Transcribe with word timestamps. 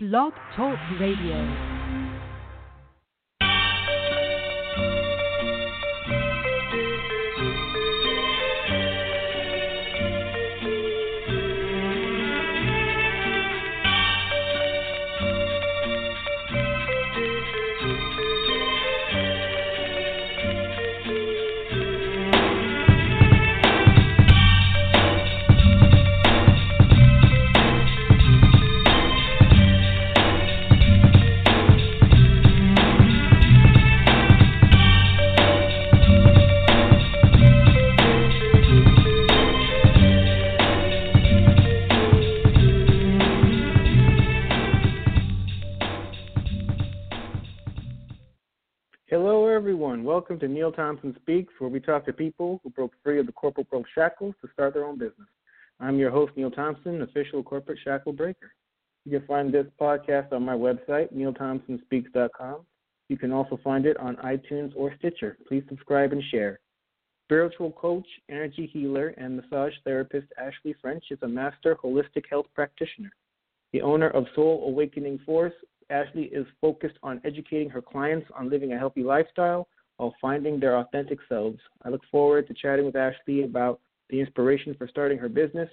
Blog 0.00 0.32
Talk 0.54 0.78
Radio. 1.00 1.77
Welcome 50.28 50.46
to 50.46 50.54
Neil 50.54 50.72
Thompson 50.72 51.16
Speaks, 51.22 51.54
where 51.58 51.70
we 51.70 51.80
talk 51.80 52.04
to 52.04 52.12
people 52.12 52.60
who 52.62 52.68
broke 52.68 52.92
free 53.02 53.18
of 53.18 53.24
the 53.24 53.32
corporate 53.32 53.66
world 53.72 53.86
shackles 53.94 54.34
to 54.42 54.48
start 54.52 54.74
their 54.74 54.84
own 54.84 54.98
business. 54.98 55.26
I'm 55.80 55.96
your 55.98 56.10
host, 56.10 56.32
Neil 56.36 56.50
Thompson, 56.50 57.00
official 57.00 57.42
corporate 57.42 57.78
shackle 57.82 58.12
breaker. 58.12 58.52
You 59.06 59.18
can 59.18 59.26
find 59.26 59.50
this 59.50 59.64
podcast 59.80 60.34
on 60.34 60.42
my 60.42 60.52
website, 60.52 61.14
neilthompsonspeaks.com. 61.14 62.60
You 63.08 63.16
can 63.16 63.32
also 63.32 63.58
find 63.64 63.86
it 63.86 63.96
on 63.96 64.16
iTunes 64.16 64.74
or 64.76 64.94
Stitcher. 64.98 65.38
Please 65.48 65.62
subscribe 65.66 66.12
and 66.12 66.22
share. 66.30 66.60
Spiritual 67.24 67.72
coach, 67.72 68.06
energy 68.28 68.68
healer, 68.70 69.14
and 69.16 69.34
massage 69.34 69.72
therapist 69.82 70.26
Ashlee 70.38 70.74
French 70.82 71.04
is 71.10 71.18
a 71.22 71.28
master 71.28 71.74
holistic 71.82 72.24
health 72.28 72.48
practitioner. 72.54 73.14
The 73.72 73.80
owner 73.80 74.10
of 74.10 74.26
Soul 74.34 74.64
Awakening 74.66 75.20
Force, 75.24 75.54
Ashlee 75.90 76.30
is 76.30 76.46
focused 76.60 76.98
on 77.02 77.18
educating 77.24 77.70
her 77.70 77.80
clients 77.80 78.26
on 78.36 78.50
living 78.50 78.74
a 78.74 78.78
healthy 78.78 79.02
lifestyle 79.02 79.66
while 79.98 80.14
finding 80.20 80.58
their 80.58 80.78
authentic 80.78 81.18
selves. 81.28 81.58
I 81.84 81.90
look 81.90 82.02
forward 82.10 82.48
to 82.48 82.54
chatting 82.54 82.86
with 82.86 82.94
Ashlee 82.94 83.44
about 83.44 83.80
the 84.08 84.20
inspiration 84.20 84.74
for 84.78 84.88
starting 84.88 85.18
her 85.18 85.28
business, 85.28 85.68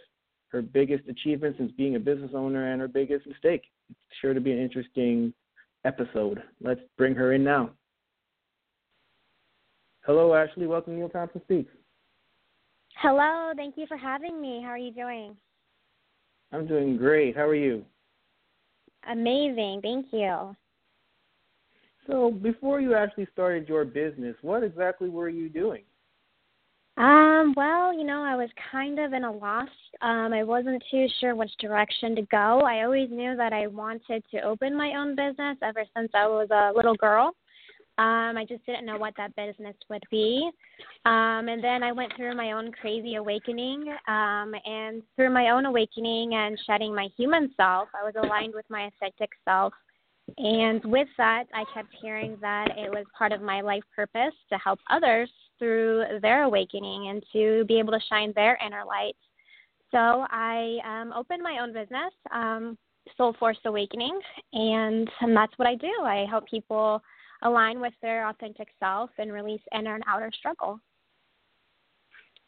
her 0.49 0.61
biggest 0.61 1.07
achievements 1.07 1.57
since 1.57 1.71
being 1.71 1.95
a 1.95 1.99
business 1.99 2.31
owner, 2.35 2.71
and 2.71 2.81
her 2.81 2.87
biggest 2.87 3.25
mistake. 3.27 3.63
It's 3.89 4.19
sure 4.19 4.33
to 4.33 4.41
be 4.41 4.51
an 4.51 4.59
interesting 4.59 5.33
episode. 5.85 6.43
Let's 6.59 6.81
bring 6.97 7.15
her 7.15 7.33
in 7.33 7.43
now. 7.43 7.69
Hello, 10.05 10.29
Ashlee. 10.29 10.67
Welcome 10.67 10.93
to 10.93 10.99
Neil 10.99 11.09
Thompson 11.09 11.41
Speaks. 11.43 11.71
Hello, 12.97 13.53
thank 13.55 13.77
you 13.77 13.85
for 13.87 13.97
having 13.97 14.41
me. 14.41 14.61
How 14.63 14.69
are 14.69 14.77
you 14.77 14.91
doing? 14.91 15.35
I'm 16.51 16.67
doing 16.67 16.97
great. 16.97 17.35
How 17.35 17.43
are 17.43 17.55
you? 17.55 17.83
Amazing, 19.07 19.81
thank 19.83 20.07
you. 20.11 20.55
So, 22.07 22.31
before 22.31 22.79
you 22.81 22.93
actually 22.93 23.27
started 23.33 23.67
your 23.67 23.83
business, 23.85 24.35
what 24.41 24.63
exactly 24.63 25.09
were 25.09 25.29
you 25.29 25.49
doing? 25.49 25.83
Um, 26.97 27.53
well, 27.57 27.93
you 27.93 28.05
know, 28.05 28.23
I 28.23 28.35
was 28.35 28.49
kind 28.71 28.99
of 28.99 29.11
in 29.11 29.25
a 29.25 29.31
loss. 29.31 29.67
Um, 30.01 30.31
I 30.31 30.43
wasn't 30.43 30.81
too 30.89 31.07
sure 31.19 31.35
which 31.35 31.51
direction 31.59 32.15
to 32.15 32.21
go. 32.23 32.61
I 32.61 32.83
always 32.83 33.09
knew 33.09 33.35
that 33.35 33.51
I 33.51 33.67
wanted 33.67 34.23
to 34.31 34.41
open 34.41 34.77
my 34.77 34.93
own 34.97 35.15
business 35.15 35.57
ever 35.61 35.83
since 35.95 36.09
I 36.13 36.25
was 36.27 36.47
a 36.51 36.71
little 36.73 36.95
girl. 36.95 37.33
Um, 37.97 38.37
I 38.37 38.45
just 38.47 38.65
didn't 38.65 38.85
know 38.85 38.97
what 38.97 39.13
that 39.17 39.35
business 39.35 39.75
would 39.89 40.03
be. 40.11 40.49
Um, 41.05 41.47
and 41.47 41.63
then 41.63 41.81
I 41.81 41.91
went 41.91 42.13
through 42.15 42.35
my 42.35 42.51
own 42.51 42.71
crazy 42.73 43.15
awakening. 43.15 43.87
Um, 44.07 44.53
and 44.65 45.01
through 45.15 45.31
my 45.31 45.49
own 45.49 45.65
awakening 45.65 46.33
and 46.33 46.59
shedding 46.65 46.93
my 46.93 47.07
human 47.17 47.53
self, 47.57 47.89
I 47.93 48.05
was 48.05 48.13
aligned 48.21 48.53
with 48.53 48.65
my 48.69 48.87
authentic 48.87 49.29
self. 49.45 49.73
And 50.37 50.83
with 50.85 51.07
that, 51.17 51.45
I 51.53 51.63
kept 51.73 51.89
hearing 52.01 52.37
that 52.41 52.69
it 52.77 52.89
was 52.89 53.05
part 53.17 53.31
of 53.31 53.41
my 53.41 53.61
life 53.61 53.83
purpose 53.95 54.33
to 54.51 54.57
help 54.57 54.79
others 54.89 55.29
through 55.59 56.03
their 56.21 56.43
awakening 56.43 57.09
and 57.09 57.23
to 57.31 57.63
be 57.65 57.79
able 57.79 57.93
to 57.93 57.99
shine 58.09 58.33
their 58.35 58.57
inner 58.65 58.83
light. 58.85 59.15
So 59.91 60.25
I 60.29 60.79
um, 60.85 61.13
opened 61.15 61.41
my 61.41 61.59
own 61.61 61.73
business, 61.73 62.11
um, 62.33 62.77
Soul 63.15 63.35
Force 63.39 63.59
Awakening, 63.65 64.19
and, 64.51 65.09
and 65.21 65.37
that's 65.37 65.53
what 65.57 65.67
I 65.67 65.75
do. 65.75 65.93
I 66.01 66.25
help 66.29 66.47
people 66.47 67.01
align 67.43 67.79
with 67.79 67.93
their 68.01 68.27
authentic 68.27 68.67
self 68.79 69.11
and 69.19 69.31
release 69.31 69.61
inner 69.77 69.95
and 69.95 70.03
outer 70.07 70.31
struggle. 70.37 70.79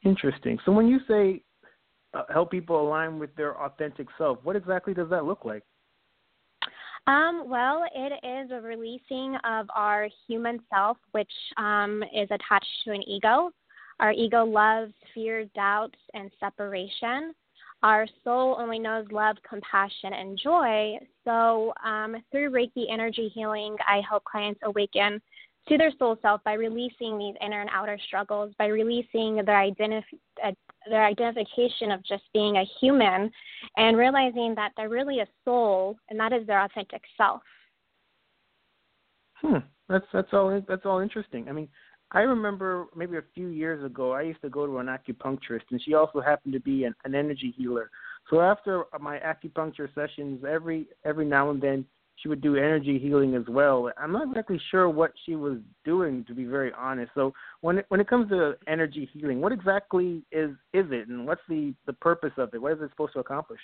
Interesting. 0.03 0.57
So 0.65 0.71
when 0.71 0.88
you 0.88 0.99
say 1.07 1.44
uh, 2.13 2.23
help 2.33 2.51
people 2.51 2.81
align 2.81 3.19
with 3.19 3.33
their 3.35 3.61
authentic 3.61 4.07
self, 4.17 4.39
what 4.44 4.55
exactly 4.55 4.94
does 4.94 5.09
that 5.09 5.25
look 5.25 5.45
like? 5.45 5.63
Um, 7.07 7.45
well, 7.47 7.85
it 7.95 8.13
is 8.25 8.51
a 8.51 8.59
releasing 8.59 9.38
of 9.45 9.68
our 9.73 10.09
human 10.28 10.59
self, 10.69 10.97
which 11.12 11.31
um, 11.56 12.03
is 12.13 12.28
attached 12.29 12.84
to 12.84 12.91
an 12.91 13.01
ego. 13.07 13.50
Our 14.01 14.12
ego 14.12 14.44
loves 14.44 14.91
fear, 15.13 15.45
doubts, 15.56 15.97
and 16.13 16.29
separation. 16.38 17.34
Our 17.81 18.07
soul 18.23 18.57
only 18.59 18.78
knows 18.78 19.06
love, 19.09 19.38
compassion, 19.47 20.13
and 20.13 20.38
joy. 20.38 20.97
So, 21.23 21.73
um, 21.85 22.18
through 22.31 22.51
Reiki 22.51 22.91
energy 22.91 23.31
healing, 23.34 23.78
I 23.88 24.01
help 24.07 24.25
clients 24.25 24.59
awaken 24.63 25.22
to 25.69 25.78
their 25.78 25.91
soul 25.97 26.18
self 26.22 26.44
by 26.44 26.53
releasing 26.53 27.18
these 27.18 27.35
inner 27.41 27.62
and 27.62 27.69
outer 27.72 27.97
struggles, 28.07 28.53
by 28.57 28.68
releasing 28.68 29.35
their, 29.45 29.56
identif- 29.56 30.03
uh, 30.45 30.51
their 30.89 31.05
identification 31.05 31.91
of 31.91 32.03
just 32.05 32.23
being 32.33 32.57
a 32.57 32.65
human, 32.79 33.29
and 33.77 33.97
realizing 33.97 34.53
that 34.55 34.71
they're 34.77 34.89
really 34.89 35.19
a 35.19 35.27
soul, 35.45 35.97
and 36.09 36.19
that 36.19 36.33
is 36.33 36.45
their 36.47 36.63
authentic 36.63 37.01
self. 37.17 37.41
Hmm. 39.41 39.57
That's 39.89 40.05
that's 40.11 40.33
all. 40.33 40.61
That's 40.67 40.85
all 40.85 40.99
interesting. 40.99 41.47
I 41.47 41.51
mean, 41.51 41.69
I 42.11 42.21
remember 42.21 42.85
maybe 42.95 43.17
a 43.17 43.23
few 43.33 43.47
years 43.47 43.83
ago, 43.83 44.11
I 44.11 44.21
used 44.21 44.41
to 44.41 44.49
go 44.49 44.65
to 44.65 44.77
an 44.77 44.87
acupuncturist, 44.87 45.63
and 45.71 45.81
she 45.81 45.93
also 45.93 46.21
happened 46.21 46.53
to 46.53 46.59
be 46.59 46.85
an, 46.85 46.95
an 47.03 47.15
energy 47.15 47.53
healer. 47.57 47.89
So 48.29 48.41
after 48.41 48.85
my 48.99 49.19
acupuncture 49.19 49.93
sessions, 49.93 50.43
every 50.47 50.87
every 51.05 51.25
now 51.25 51.49
and 51.49 51.61
then 51.61 51.85
she 52.17 52.28
would 52.28 52.41
do 52.41 52.55
energy 52.55 53.00
healing 53.00 53.35
as 53.35 53.44
well. 53.47 53.91
I'm 53.97 54.11
not 54.11 54.28
exactly 54.28 54.59
sure 54.72 54.89
what 54.89 55.11
she 55.25 55.35
was 55.35 55.59
doing, 55.85 56.25
to 56.25 56.33
be 56.33 56.45
very 56.45 56.72
honest. 56.78 57.11
So 57.16 57.33
when 57.61 57.79
it, 57.79 57.85
when 57.89 58.00
it 58.00 58.07
comes 58.07 58.29
to 58.29 58.55
energy 58.67 59.09
healing, 59.13 59.41
what 59.41 59.51
exactly 59.51 60.23
is 60.31 60.51
is 60.73 60.85
it, 60.91 61.07
and 61.07 61.25
what's 61.25 61.41
the 61.47 61.73
the 61.85 61.94
purpose 61.94 62.33
of 62.38 62.53
it? 62.53 62.61
What 62.61 62.73
is 62.73 62.81
it 62.81 62.89
supposed 62.91 63.13
to 63.13 63.19
accomplish? 63.19 63.59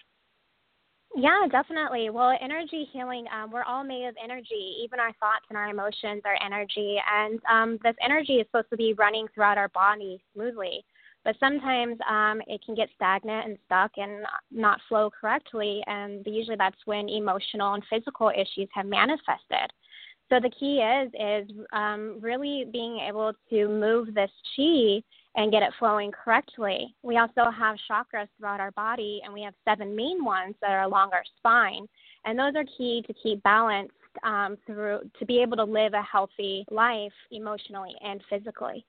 Yeah, 1.15 1.45
definitely. 1.51 2.09
Well, 2.09 2.35
energy 2.41 2.87
healing, 2.91 3.25
um, 3.31 3.51
we're 3.51 3.63
all 3.63 3.83
made 3.83 4.07
of 4.07 4.15
energy. 4.23 4.77
Even 4.83 4.99
our 4.99 5.13
thoughts 5.19 5.45
and 5.49 5.57
our 5.57 5.69
emotions 5.69 6.23
are 6.25 6.37
energy. 6.43 6.97
And 7.07 7.39
um, 7.51 7.77
this 7.83 7.95
energy 8.03 8.33
is 8.37 8.47
supposed 8.47 8.71
to 8.71 8.77
be 8.77 8.93
running 8.93 9.27
throughout 9.33 9.59
our 9.59 9.69
body 9.69 10.23
smoothly. 10.33 10.83
But 11.23 11.35
sometimes 11.39 11.97
um, 12.09 12.41
it 12.47 12.61
can 12.65 12.75
get 12.75 12.89
stagnant 12.95 13.47
and 13.47 13.57
stuck 13.65 13.91
and 13.97 14.25
not 14.51 14.81
flow 14.89 15.09
correctly. 15.09 15.81
And 15.87 16.25
usually 16.25 16.57
that's 16.57 16.75
when 16.85 17.07
emotional 17.07 17.73
and 17.73 17.83
physical 17.89 18.29
issues 18.29 18.69
have 18.73 18.85
manifested. 18.85 19.71
So 20.29 20.39
the 20.39 20.49
key 20.49 20.79
is 20.79 21.11
is 21.13 21.55
um, 21.73 22.17
really 22.19 22.65
being 22.71 22.99
able 23.07 23.33
to 23.49 23.67
move 23.67 24.13
this 24.13 24.31
chi 24.55 25.01
and 25.35 25.51
get 25.51 25.63
it 25.63 25.73
flowing 25.79 26.11
correctly. 26.11 26.95
We 27.03 27.17
also 27.17 27.51
have 27.51 27.77
chakras 27.89 28.27
throughout 28.37 28.59
our 28.59 28.71
body, 28.71 29.21
and 29.23 29.33
we 29.33 29.41
have 29.43 29.53
seven 29.65 29.95
main 29.95 30.23
ones 30.23 30.55
that 30.61 30.71
are 30.71 30.83
along 30.83 31.11
our 31.13 31.23
spine, 31.37 31.87
and 32.25 32.37
those 32.37 32.55
are 32.55 32.63
key 32.77 33.03
to 33.05 33.13
keep 33.13 33.43
balanced 33.43 33.93
um, 34.23 34.57
through 34.65 35.01
to 35.19 35.25
be 35.25 35.41
able 35.41 35.57
to 35.57 35.63
live 35.63 35.93
a 35.93 36.01
healthy 36.01 36.65
life 36.71 37.13
emotionally 37.31 37.93
and 38.03 38.21
physically. 38.29 38.85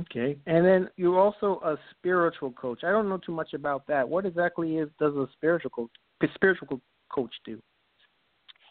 Okay, 0.00 0.36
and 0.46 0.64
then 0.64 0.88
you're 0.96 1.18
also 1.18 1.60
a 1.64 1.76
spiritual 1.90 2.52
coach. 2.52 2.80
I 2.84 2.90
don't 2.90 3.08
know 3.08 3.18
too 3.18 3.32
much 3.32 3.52
about 3.52 3.86
that. 3.86 4.08
What 4.08 4.24
exactly 4.24 4.76
is 4.76 4.88
does 4.98 5.14
a 5.14 5.26
spiritual 5.34 5.70
coach, 5.70 5.90
spiritual 6.34 6.80
coach 7.10 7.34
do? 7.44 7.60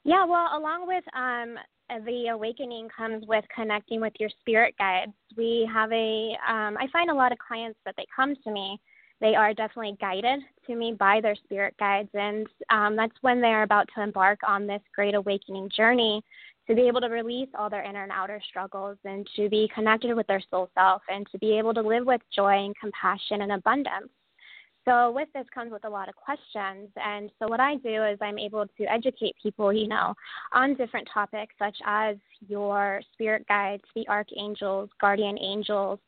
Yeah, 0.04 0.26
well, 0.26 0.50
along 0.58 0.88
with 0.88 1.04
um, 1.16 1.56
the 2.06 2.30
awakening 2.34 2.90
comes 2.96 3.26
with 3.28 3.46
connecting 3.56 4.02
with 4.02 4.14
your 4.20 4.30
spirit 4.40 4.74
guides. 4.80 5.14
We 5.38 5.70
have 5.72 5.92
a, 5.92 6.36
um, 6.50 6.78
I 6.78 6.88
find 6.92 7.12
a 7.12 7.14
lot 7.14 7.32
of 7.32 7.38
clients 7.38 7.80
that 7.86 7.94
they 7.96 8.06
come 8.16 8.36
to 8.44 8.52
me, 8.52 8.80
they 9.24 9.36
are 9.36 9.54
definitely 9.54 9.96
guided 10.02 10.42
to 10.68 10.76
me 10.76 10.98
by 11.00 11.22
their 11.22 11.36
spirit 11.36 11.76
guides, 11.80 12.10
and 12.14 12.46
um, 12.70 12.98
that's 12.98 13.16
when 13.22 13.40
they 13.40 13.48
are 13.48 13.64
about 13.64 13.88
to 13.96 14.02
embark 14.02 14.40
on 14.46 14.68
this 14.68 14.82
great 14.94 15.16
awakening 15.16 15.70
journey 15.76 16.22
to 16.68 16.76
be 16.76 16.88
able 16.88 17.02
to 17.02 17.08
release 17.08 17.50
all 17.58 17.70
their 17.70 17.84
inner 17.84 18.04
and 18.04 18.12
outer 18.12 18.42
struggles 18.50 18.98
and 19.04 19.28
to 19.36 19.50
be 19.50 19.70
connected 19.74 20.16
with 20.16 20.28
their 20.28 20.42
soul 20.50 20.70
self 20.76 21.02
and 21.10 21.28
to 21.32 21.38
be 21.40 21.58
able 21.58 21.74
to 21.74 21.82
live 21.82 22.06
with 22.06 22.22
joy 22.34 22.66
and 22.66 22.76
compassion 22.78 23.42
and 23.42 23.52
abundance. 23.52 24.10
So 24.86 25.12
with 25.12 25.30
this 25.34 25.46
comes 25.54 25.72
with 25.72 25.86
a 25.86 25.90
lot 25.90 26.10
of 26.10 26.16
questions. 26.16 26.90
And 26.98 27.32
so 27.40 27.48
what 27.48 27.62
I 27.62 27.76
do 27.76 28.04
is 28.04 28.18
I'm 28.22 28.38
able 28.38 28.66
to 28.66 28.84
educate 28.92 29.36
people, 29.42 29.72
you 29.72 29.88
know, 29.88 30.14
on 30.52 30.76
different 30.76 31.08
topics 31.14 31.56
such 31.58 31.78
as 31.86 32.18
your 32.48 33.02
spirit 33.14 33.48
guides, 33.48 33.84
the 33.96 34.08
archangels, 34.10 34.90
guardian 35.00 35.38
angels, 35.40 36.00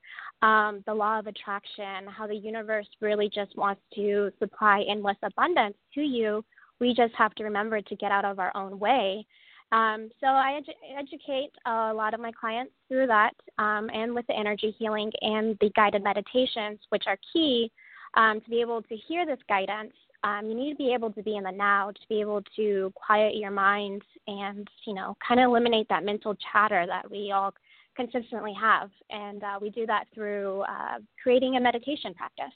um, 0.42 0.84
the 0.86 0.94
law 0.94 1.19
of 1.19 1.28
attraction, 1.28 2.06
how 2.08 2.28
the 2.28 2.36
universe 2.36 2.88
really 3.00 3.30
just 3.34 3.56
wants 3.56 3.81
to 3.96 4.30
supply 4.40 4.84
endless 4.90 5.18
abundance 5.24 5.78
to 5.94 6.01
you. 6.01 6.44
We 6.81 6.94
just 6.94 7.13
have 7.16 7.34
to 7.36 7.46
remember 7.46 7.81
to 7.81 7.96
get 7.96 8.12
out 8.12 8.25
of 8.25 8.40
our 8.40 8.51
own 8.56 8.78
way. 8.78 9.25
Um, 9.72 10.10
so 10.20 10.28
I 10.28 10.62
edu- 10.62 11.00
educate 11.00 11.52
a 11.66 11.94
lot 11.94 12.14
of 12.14 12.20
my 12.20 12.32
clients 12.32 12.72
through 12.88 13.08
that 13.08 13.32
um, 13.58 13.90
and 13.94 14.14
with 14.14 14.26
the 14.28 14.38
energy 14.38 14.76
healing 14.78 15.12
and 15.22 15.58
the 15.60 15.72
guided 15.76 16.04
meditations, 16.04 16.80
which 16.90 17.04
are 17.08 17.18
key 17.34 17.72
um, 18.16 18.42
to 18.42 18.50
be 18.50 18.62
able 18.62 18.82
to 18.84 18.96
hear 18.96 19.26
this 19.26 19.40
guidance, 19.50 19.94
um, 20.24 20.46
you 20.46 20.56
need 20.56 20.72
to 20.72 20.76
be 20.76 20.94
able 20.94 21.12
to 21.12 21.22
be 21.22 21.36
in 21.36 21.44
the 21.44 21.52
now, 21.52 21.92
to 21.92 22.08
be 22.10 22.22
able 22.22 22.42
to 22.56 22.92
quiet 22.96 23.36
your 23.36 23.52
mind 23.52 24.02
and, 24.28 24.68
you 24.86 24.94
know, 24.94 25.16
kind 25.26 25.40
of 25.40 25.46
eliminate 25.46 25.88
that 25.90 26.04
mental 26.04 26.36
chatter 26.52 26.86
that 26.88 27.10
we 27.10 27.32
all 27.32 27.54
consistently 27.96 28.54
have. 28.60 28.90
And 29.10 29.44
uh, 29.44 29.60
we 29.62 29.70
do 29.70 29.86
that 29.86 30.06
through 30.14 30.62
uh, 30.62 31.00
creating 31.22 31.58
a 31.58 31.60
meditation 31.60 32.14
practice. 32.14 32.54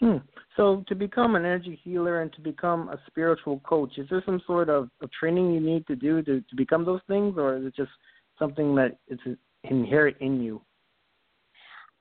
Hmm. 0.00 0.16
So 0.56 0.84
to 0.88 0.94
become 0.94 1.36
an 1.36 1.44
energy 1.44 1.80
healer 1.82 2.20
and 2.20 2.32
to 2.34 2.40
become 2.40 2.88
a 2.88 2.98
spiritual 3.06 3.60
coach, 3.60 3.96
is 3.96 4.06
there 4.10 4.22
some 4.26 4.42
sort 4.46 4.68
of, 4.68 4.90
of 5.00 5.10
training 5.12 5.52
you 5.52 5.60
need 5.60 5.86
to 5.86 5.96
do 5.96 6.22
to, 6.22 6.40
to 6.40 6.56
become 6.56 6.84
those 6.84 7.00
things, 7.08 7.36
or 7.38 7.56
is 7.56 7.64
it 7.64 7.74
just 7.74 7.90
something 8.38 8.74
that 8.74 8.98
is 9.08 9.18
inherent 9.64 10.16
in 10.20 10.40
you? 10.40 10.60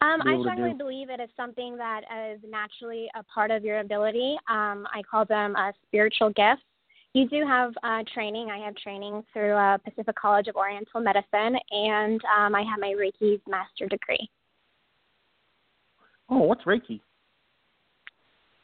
Um, 0.01 0.21
I 0.21 0.38
strongly 0.42 0.74
believe 0.74 1.09
it 1.09 1.21
is 1.21 1.30
something 1.38 1.77
that 1.77 2.01
is 2.31 2.39
naturally 2.47 3.07
a 3.15 3.24
part 3.24 3.50
of 3.50 3.63
your 3.63 3.80
ability. 3.80 4.38
Um, 4.50 4.86
I 4.94 5.01
call 5.09 5.25
them 5.25 5.56
uh, 5.56 5.71
spiritual 5.88 6.30
gifts. 6.31 6.63
You 7.13 7.30
do 7.30 7.45
have 7.47 7.74
uh, 7.81 8.03
training. 8.13 8.50
I 8.51 8.57
have 8.57 8.75
training 8.75 9.24
through 9.31 9.53
uh, 9.53 9.77
Pacific 9.77 10.15
College 10.15 10.47
of 10.47 10.57
Oriental 10.57 11.00
Medicine, 11.00 11.57
and 11.71 12.21
um, 12.38 12.53
I 12.53 12.62
have 12.69 12.80
my 12.80 12.94
Reiki 12.94 13.39
master 13.47 13.88
degree. 13.88 14.30
Oh, 16.30 16.39
what's 16.39 16.63
Reiki? 16.63 17.00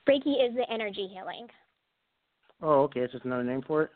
Reiki 0.09 0.45
is 0.45 0.56
the 0.56 0.65
energy 0.69 1.07
healing. 1.13 1.48
Oh, 2.62 2.81
okay. 2.83 3.01
It's 3.01 3.13
just 3.13 3.25
another 3.25 3.44
name 3.44 3.63
for 3.65 3.83
it? 3.83 3.89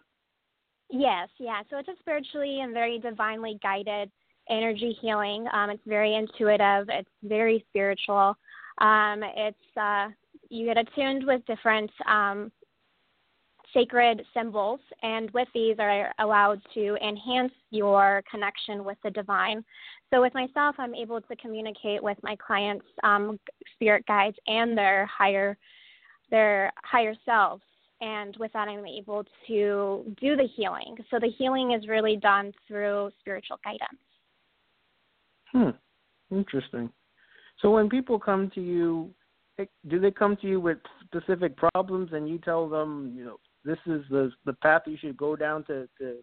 Yes, 0.90 1.30
yeah. 1.40 1.62
So 1.70 1.78
it's 1.78 1.90
a 1.90 1.96
spiritually 2.00 2.62
and 2.62 2.74
very 2.74 3.00
divinely 3.00 3.60
guided 3.62 4.12
energy 4.50 4.96
healing. 5.02 5.48
Um, 5.52 5.70
it's 5.70 5.84
very 5.86 6.16
intuitive. 6.16 6.88
It's 6.90 7.10
very 7.24 7.66
spiritual. 7.70 8.36
Um, 8.80 9.22
it's 9.24 9.58
uh, 9.80 10.10
you 10.50 10.66
get 10.66 10.78
attuned 10.78 11.26
with 11.26 11.46
different 11.48 11.90
um, 12.08 12.52
sacred 13.74 14.22
symbols, 14.34 14.80
and 15.02 15.32
with 15.32 15.48
these 15.54 15.76
are 15.80 16.14
allowed 16.20 16.62
to 16.76 16.98
enhance 17.06 17.52
your 17.72 18.24
connection 18.30 18.84
with 18.84 18.98
the 19.04 19.12
divine. 19.12 19.64
So 20.14 20.22
with 20.22 20.34
myself, 20.34 20.76
I'm 20.78 20.96
able 20.96 21.20
to 21.20 21.36
communicate 21.38 22.02
with 22.02 22.18
my 22.22 22.36
clients' 22.36 22.86
um, 23.04 23.40
spirit 23.74 24.06
guides 24.08 24.38
and 24.48 24.78
their 24.78 25.06
higher 25.08 25.58
their 26.30 26.72
higher 26.84 27.16
selves 27.26 27.64
and 28.02 28.36
with 28.40 28.52
that 28.54 28.68
i'm 28.68 28.86
able 28.86 29.24
to 29.48 30.16
do 30.20 30.36
the 30.36 30.48
healing 30.56 30.96
so 31.10 31.20
the 31.20 31.32
healing 31.38 31.72
is 31.72 31.88
really 31.88 32.18
done 32.18 32.52
through 32.68 33.10
spiritual 33.22 33.60
guidance 33.64 34.00
Hmm. 35.56 35.70
Interesting. 36.32 36.90
So 37.62 37.72
when 37.72 37.88
people 37.88 38.20
come 38.20 38.52
to 38.56 38.62
you, 38.62 39.10
do 39.88 40.00
they 40.00 40.12
come 40.12 40.36
to 40.42 40.48
you 40.48 40.60
with 40.60 40.80
specific 41.06 41.56
problems, 41.56 42.10
and 42.12 42.28
you 42.28 42.40
tell 42.40 42.68
them, 42.68 43.14
you 43.16 43.24
know, 43.24 43.38
this 43.64 43.78
is 43.86 44.04
the 44.10 44.32
the 44.46 44.54
path 44.54 44.82
you 44.86 44.98
should 45.00 45.16
go 45.16 45.38
down 45.38 45.64
to 45.66 45.88
to 45.98 46.18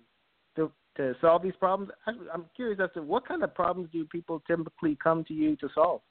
to, 0.56 0.70
to 0.98 1.14
solve 1.22 1.42
these 1.42 1.56
problems? 1.58 1.90
I'm 2.06 2.44
curious 2.54 2.78
as 2.82 2.90
to 2.94 3.02
what 3.02 3.26
kind 3.26 3.42
of 3.42 3.54
problems 3.54 3.88
do 3.90 4.04
people 4.04 4.42
typically 4.46 4.98
come 5.02 5.24
to 5.24 5.32
you 5.32 5.56
to 5.56 5.68
solve? 5.74 6.02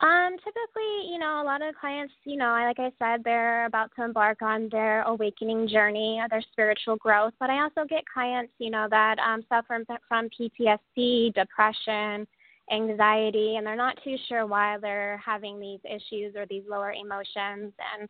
Um, 0.00 0.36
typically, 0.38 1.12
you 1.12 1.18
know, 1.18 1.42
a 1.42 1.44
lot 1.44 1.60
of 1.60 1.74
clients, 1.74 2.14
you 2.24 2.38
know, 2.38 2.52
like 2.52 2.78
I 2.78 2.90
said, 2.98 3.22
they're 3.22 3.66
about 3.66 3.90
to 3.96 4.04
embark 4.04 4.40
on 4.40 4.70
their 4.72 5.02
awakening 5.02 5.68
journey, 5.68 6.22
their 6.30 6.42
spiritual 6.52 6.96
growth. 6.96 7.34
But 7.38 7.50
I 7.50 7.62
also 7.62 7.84
get 7.86 8.04
clients, 8.12 8.52
you 8.58 8.70
know, 8.70 8.86
that 8.88 9.18
um, 9.18 9.44
suffer 9.50 9.84
from 10.08 10.28
PTSD, 10.30 11.34
depression, 11.34 12.26
anxiety, 12.72 13.56
and 13.56 13.66
they're 13.66 13.76
not 13.76 13.98
too 14.02 14.16
sure 14.26 14.46
why 14.46 14.78
they're 14.80 15.20
having 15.24 15.60
these 15.60 15.80
issues 15.84 16.34
or 16.34 16.46
these 16.46 16.62
lower 16.66 16.92
emotions. 16.92 17.72
And 17.92 18.08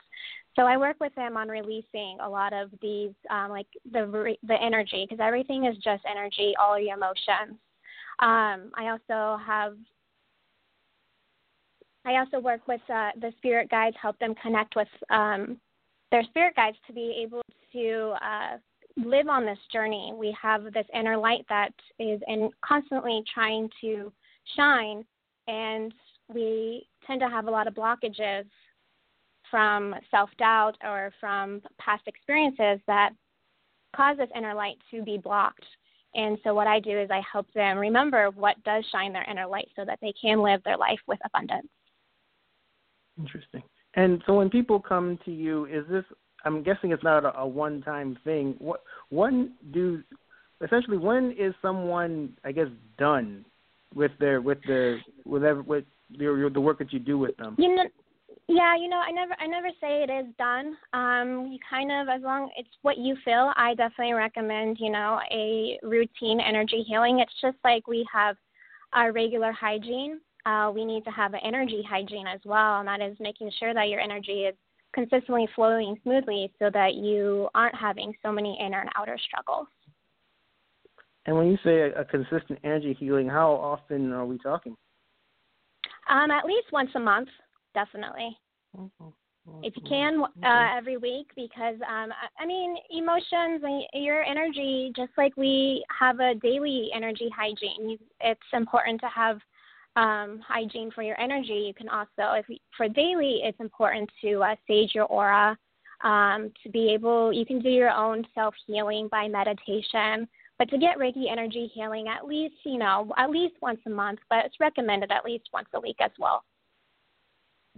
so 0.54 0.62
I 0.62 0.76
work 0.76 0.96
with 1.00 1.14
them 1.16 1.36
on 1.36 1.48
releasing 1.48 2.18
a 2.22 2.28
lot 2.28 2.52
of 2.52 2.70
these, 2.80 3.12
um, 3.30 3.50
like 3.50 3.66
the 3.90 4.06
re- 4.06 4.38
the 4.46 4.62
energy, 4.62 5.06
because 5.08 5.24
everything 5.24 5.64
is 5.64 5.76
just 5.78 6.04
energy, 6.08 6.54
all 6.60 6.78
your 6.78 6.96
emotions. 6.96 7.58
Um, 8.20 8.70
I 8.76 8.90
also 8.90 9.42
have 9.44 9.74
I 12.04 12.16
also 12.16 12.40
work 12.40 12.66
with 12.66 12.80
uh, 12.92 13.10
the 13.20 13.32
spirit 13.36 13.70
guides, 13.70 13.96
help 14.00 14.18
them 14.18 14.34
connect 14.42 14.74
with 14.74 14.88
um, 15.10 15.58
their 16.10 16.22
spirit 16.24 16.56
guides 16.56 16.76
to 16.86 16.92
be 16.92 17.22
able 17.22 17.42
to 17.72 18.14
uh, 18.22 18.56
live 18.96 19.28
on 19.28 19.44
this 19.44 19.58
journey. 19.72 20.12
We 20.14 20.36
have 20.40 20.64
this 20.72 20.86
inner 20.94 21.16
light 21.16 21.44
that 21.48 21.72
is 21.98 22.20
in 22.26 22.50
constantly 22.64 23.22
trying 23.32 23.68
to 23.82 24.12
shine, 24.56 25.04
and 25.46 25.92
we 26.32 26.88
tend 27.06 27.20
to 27.20 27.28
have 27.28 27.46
a 27.46 27.50
lot 27.50 27.66
of 27.66 27.74
blockages 27.74 28.44
from 29.50 29.94
self 30.10 30.30
doubt 30.38 30.76
or 30.82 31.12
from 31.20 31.60
past 31.78 32.02
experiences 32.06 32.80
that 32.86 33.10
cause 33.94 34.16
this 34.16 34.30
inner 34.34 34.54
light 34.54 34.76
to 34.90 35.02
be 35.02 35.18
blocked. 35.18 35.66
And 36.14 36.38
so, 36.42 36.54
what 36.54 36.66
I 36.66 36.80
do 36.80 36.98
is 36.98 37.10
I 37.10 37.22
help 37.30 37.46
them 37.52 37.78
remember 37.78 38.30
what 38.30 38.62
does 38.64 38.84
shine 38.90 39.12
their 39.12 39.28
inner 39.30 39.46
light 39.46 39.68
so 39.76 39.84
that 39.84 39.98
they 40.00 40.12
can 40.20 40.42
live 40.42 40.62
their 40.64 40.76
life 40.76 40.98
with 41.06 41.18
abundance. 41.24 41.68
Interesting. 43.20 43.62
And 43.94 44.22
so 44.26 44.34
when 44.34 44.50
people 44.50 44.80
come 44.80 45.18
to 45.24 45.30
you, 45.30 45.66
is 45.66 45.84
this? 45.90 46.04
I'm 46.44 46.62
guessing 46.62 46.92
it's 46.92 47.04
not 47.04 47.24
a, 47.24 47.36
a 47.38 47.46
one-time 47.46 48.18
thing. 48.24 48.54
What 48.58 48.82
when 49.10 49.52
do 49.72 50.02
essentially 50.64 50.96
when 50.96 51.34
is 51.38 51.54
someone 51.60 52.32
I 52.44 52.52
guess 52.52 52.68
done 52.98 53.44
with 53.94 54.12
their 54.20 54.40
with 54.40 54.58
the 54.66 54.98
with 55.24 55.44
every, 55.44 55.62
with 55.62 55.84
your, 56.10 56.50
the 56.50 56.60
work 56.60 56.78
that 56.78 56.92
you 56.92 56.98
do 56.98 57.18
with 57.18 57.36
them? 57.36 57.56
You 57.58 57.74
know, 57.74 57.84
yeah, 58.48 58.76
you 58.76 58.88
know, 58.88 58.98
I 58.98 59.10
never 59.10 59.34
I 59.38 59.46
never 59.46 59.68
say 59.80 60.02
it 60.02 60.10
is 60.10 60.32
done. 60.38 60.76
Um, 60.92 61.48
you 61.52 61.58
kind 61.68 61.90
of 61.90 62.08
as 62.08 62.22
long 62.22 62.50
it's 62.56 62.68
what 62.82 62.96
you 62.96 63.16
feel. 63.24 63.52
I 63.56 63.74
definitely 63.74 64.14
recommend 64.14 64.78
you 64.80 64.90
know 64.90 65.20
a 65.30 65.78
routine 65.82 66.40
energy 66.40 66.84
healing. 66.86 67.20
It's 67.20 67.40
just 67.42 67.58
like 67.64 67.86
we 67.86 68.06
have 68.12 68.36
our 68.92 69.12
regular 69.12 69.52
hygiene 69.52 70.20
uh, 70.46 70.70
we 70.74 70.84
need 70.84 71.04
to 71.04 71.10
have 71.10 71.34
an 71.34 71.40
energy 71.44 71.82
hygiene 71.88 72.26
as 72.26 72.40
well, 72.44 72.80
and 72.80 72.88
that 72.88 73.00
is 73.00 73.16
making 73.20 73.50
sure 73.58 73.74
that 73.74 73.88
your 73.88 74.00
energy 74.00 74.44
is 74.44 74.54
consistently 74.92 75.48
flowing 75.54 75.96
smoothly 76.02 76.52
so 76.58 76.70
that 76.72 76.94
you 76.94 77.48
aren't 77.54 77.74
having 77.74 78.12
so 78.22 78.32
many 78.32 78.58
inner 78.64 78.80
and 78.80 78.90
outer 78.96 79.18
struggles. 79.18 79.66
And 81.26 81.36
when 81.36 81.48
you 81.48 81.58
say 81.62 81.80
a, 81.80 82.00
a 82.00 82.04
consistent 82.04 82.58
energy 82.64 82.96
healing, 82.98 83.28
how 83.28 83.52
often 83.52 84.12
are 84.12 84.26
we 84.26 84.38
talking? 84.38 84.76
Um, 86.08 86.30
at 86.30 86.44
least 86.44 86.72
once 86.72 86.90
a 86.94 87.00
month, 87.00 87.28
definitely. 87.74 88.36
Mm-hmm. 88.76 89.08
If 89.62 89.74
you 89.76 89.82
can, 89.88 90.22
uh, 90.44 90.76
every 90.76 90.96
week, 90.96 91.28
because 91.34 91.74
um, 91.88 92.10
I 92.38 92.46
mean, 92.46 92.76
emotions 92.90 93.62
and 93.62 93.82
your 93.94 94.22
energy, 94.22 94.92
just 94.94 95.10
like 95.16 95.36
we 95.36 95.84
have 95.98 96.20
a 96.20 96.34
daily 96.34 96.90
energy 96.94 97.28
hygiene, 97.34 97.98
it's 98.20 98.40
important 98.52 99.00
to 99.00 99.08
have 99.08 99.38
um, 99.96 100.40
hygiene 100.46 100.90
for 100.94 101.02
your 101.02 101.20
energy, 101.20 101.64
you 101.66 101.74
can 101.74 101.88
also, 101.88 102.34
if 102.34 102.46
for 102.76 102.88
daily, 102.88 103.40
it's 103.42 103.58
important 103.60 104.10
to 104.22 104.42
uh, 104.42 104.54
sage 104.66 104.92
your 104.94 105.06
aura. 105.06 105.56
Um, 106.02 106.50
to 106.62 106.70
be 106.70 106.94
able, 106.94 107.30
you 107.30 107.44
can 107.44 107.60
do 107.60 107.68
your 107.68 107.90
own 107.90 108.26
self 108.34 108.54
healing 108.66 109.08
by 109.10 109.28
meditation. 109.28 110.26
But 110.58 110.70
to 110.70 110.78
get 110.78 110.98
Reiki 110.98 111.30
energy 111.30 111.70
healing, 111.74 112.06
at 112.08 112.26
least 112.26 112.54
you 112.64 112.78
know, 112.78 113.12
at 113.16 113.30
least 113.30 113.54
once 113.60 113.80
a 113.86 113.90
month, 113.90 114.20
but 114.28 114.44
it's 114.44 114.60
recommended 114.60 115.10
at 115.10 115.24
least 115.24 115.48
once 115.52 115.68
a 115.74 115.80
week 115.80 115.96
as 116.00 116.10
well. 116.18 116.44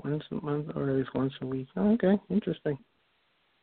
Once 0.05 0.23
a 0.31 0.35
month, 0.37 0.71
or 0.77 0.91
at 0.91 0.97
least 0.97 1.15
once 1.15 1.33
a 1.43 1.47
week. 1.47 1.69
Oh, 1.77 1.93
okay, 1.93 2.21
interesting. 2.31 2.79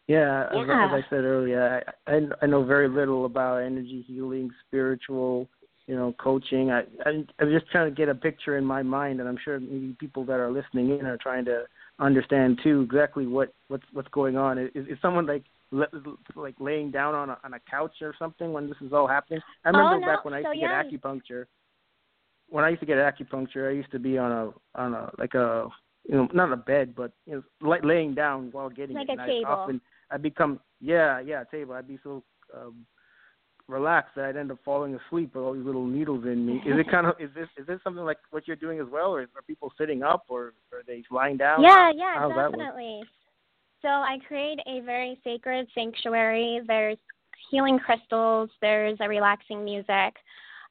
Yeah, 0.08 0.48
yeah. 0.53 0.63
As, 0.63 0.70
as 0.70 1.03
I 1.03 1.10
said 1.10 1.24
earlier, 1.24 1.84
I, 2.08 2.13
I 2.15 2.22
I 2.41 2.46
know 2.46 2.63
very 2.63 2.89
little 2.89 3.25
about 3.25 3.58
energy 3.58 4.03
healing, 4.08 4.50
spiritual 4.68 5.48
you 5.89 5.96
know, 5.96 6.13
coaching. 6.19 6.69
I, 6.69 6.81
I 7.03 7.25
I'm 7.39 7.51
just 7.51 7.67
trying 7.72 7.89
to 7.89 7.96
get 7.96 8.10
a 8.10 8.13
picture 8.13 8.60
in 8.60 8.63
my 8.63 8.84
mind, 8.84 9.19
and 9.19 9.27
I'm 9.27 9.39
sure 9.43 9.60
maybe 9.60 9.96
people 10.00 10.24
that 10.25 10.39
are 10.39 10.51
listening 10.51 10.91
in 10.91 11.08
are 11.08 11.17
trying 11.17 11.46
to 11.46 11.63
understand 11.98 12.60
too 12.63 12.81
exactly 12.81 13.25
what 13.25 13.51
what's 13.69 13.84
what's 13.91 14.08
going 14.10 14.38
on. 14.38 14.60
Is, 14.60 14.69
is 14.75 15.00
someone 15.01 15.25
like 15.25 15.46
like 16.36 16.53
laying 16.60 16.91
down 16.91 17.15
on 17.15 17.31
a 17.31 17.39
on 17.43 17.55
a 17.55 17.60
couch 17.67 17.96
or 18.03 18.13
something 18.19 18.53
when 18.53 18.67
this 18.67 18.77
is 18.86 18.93
all 18.93 19.08
happening? 19.08 19.39
I 19.65 19.69
remember 19.69 19.96
oh, 19.96 20.00
no. 20.00 20.05
back 20.05 20.25
when 20.25 20.36
I 20.36 20.38
used 20.38 20.48
so 20.50 20.53
to 20.53 20.60
yeah. 20.60 20.84
get 20.84 20.93
acupuncture. 20.93 21.46
When 22.50 22.63
I 22.63 22.69
used 22.69 22.81
to 22.81 22.86
get 22.86 22.98
acupuncture, 22.98 23.67
I 23.67 23.74
used 23.74 23.91
to 23.91 24.00
be 24.00 24.19
on 24.19 24.31
a 24.31 24.79
on 24.79 24.93
a 24.93 25.10
like 25.17 25.34
a 25.34 25.69
you 26.08 26.17
know, 26.17 26.27
not 26.36 26.53
a 26.53 26.58
bed, 26.58 26.93
but 26.96 27.13
you 27.25 27.34
know, 27.34 27.67
like 27.67 27.84
laying 27.84 28.13
down 28.13 28.50
while 28.51 28.69
getting 28.69 28.96
like 28.96 29.10
it. 29.10 29.17
a 29.17 29.22
and 29.24 29.27
table. 29.27 29.46
I 29.48 29.50
often 29.50 29.81
I 30.12 30.17
become 30.17 30.60
yeah, 30.79 31.19
yeah, 31.19 31.46
table. 31.46 31.74
I'd 31.74 31.88
be 31.88 31.98
so 32.03 32.24
um 32.55 32.86
relaxed 33.70 34.16
that 34.16 34.26
I'd 34.26 34.38
end 34.38 34.52
up 34.52 34.58
falling 34.66 34.96
asleep 34.96 35.36
with 35.36 35.44
all 35.44 35.54
these 35.54 35.66
little 35.66 35.86
needles 35.86 36.26
in 36.26 36.46
me. 36.46 36.56
Is 36.66 36.80
it 36.80 36.88
kind 36.92 37.08
of 37.08 37.16
is 37.20 37.30
this 37.36 37.48
is 37.58 37.68
this 37.68 37.80
something 37.84 38.04
like 38.04 38.18
what 38.32 38.48
you're 38.48 38.58
doing 38.58 38.80
as 38.80 38.88
well, 38.92 39.14
or 39.14 39.22
are 39.22 39.42
people 39.48 39.72
sitting 39.78 40.04
up, 40.04 40.26
or 40.28 40.54
are 40.74 40.84
they 40.86 41.04
lying 41.12 41.38
down? 41.38 41.62
Yeah, 41.62 41.92
yeah, 41.96 42.16
How's 42.16 42.36
definitely. 42.36 43.02
So 43.82 43.88
I 43.88 44.18
create 44.28 44.60
a 44.68 44.82
very 44.82 45.20
sacred 45.24 45.68
sanctuary. 45.74 46.60
There's 46.68 46.98
healing 47.50 47.80
crystals. 47.80 48.50
There's 48.62 48.98
a 49.00 49.08
relaxing 49.08 49.64
music, 49.64 50.16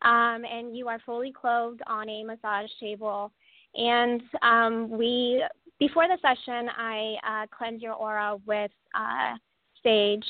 um, 0.02 0.44
and 0.44 0.76
you 0.76 0.88
are 0.88 0.98
fully 1.06 1.32
clothed 1.32 1.80
on 1.86 2.08
a 2.08 2.24
massage 2.24 2.68
table. 2.80 3.32
And 3.74 4.22
um, 4.42 4.90
we, 4.90 5.44
before 5.78 6.06
the 6.08 6.18
session, 6.20 6.68
I 6.76 7.14
uh, 7.26 7.46
cleanse 7.56 7.80
your 7.80 7.94
aura 7.94 8.36
with 8.46 8.70
uh, 8.94 9.36
sage, 9.82 10.24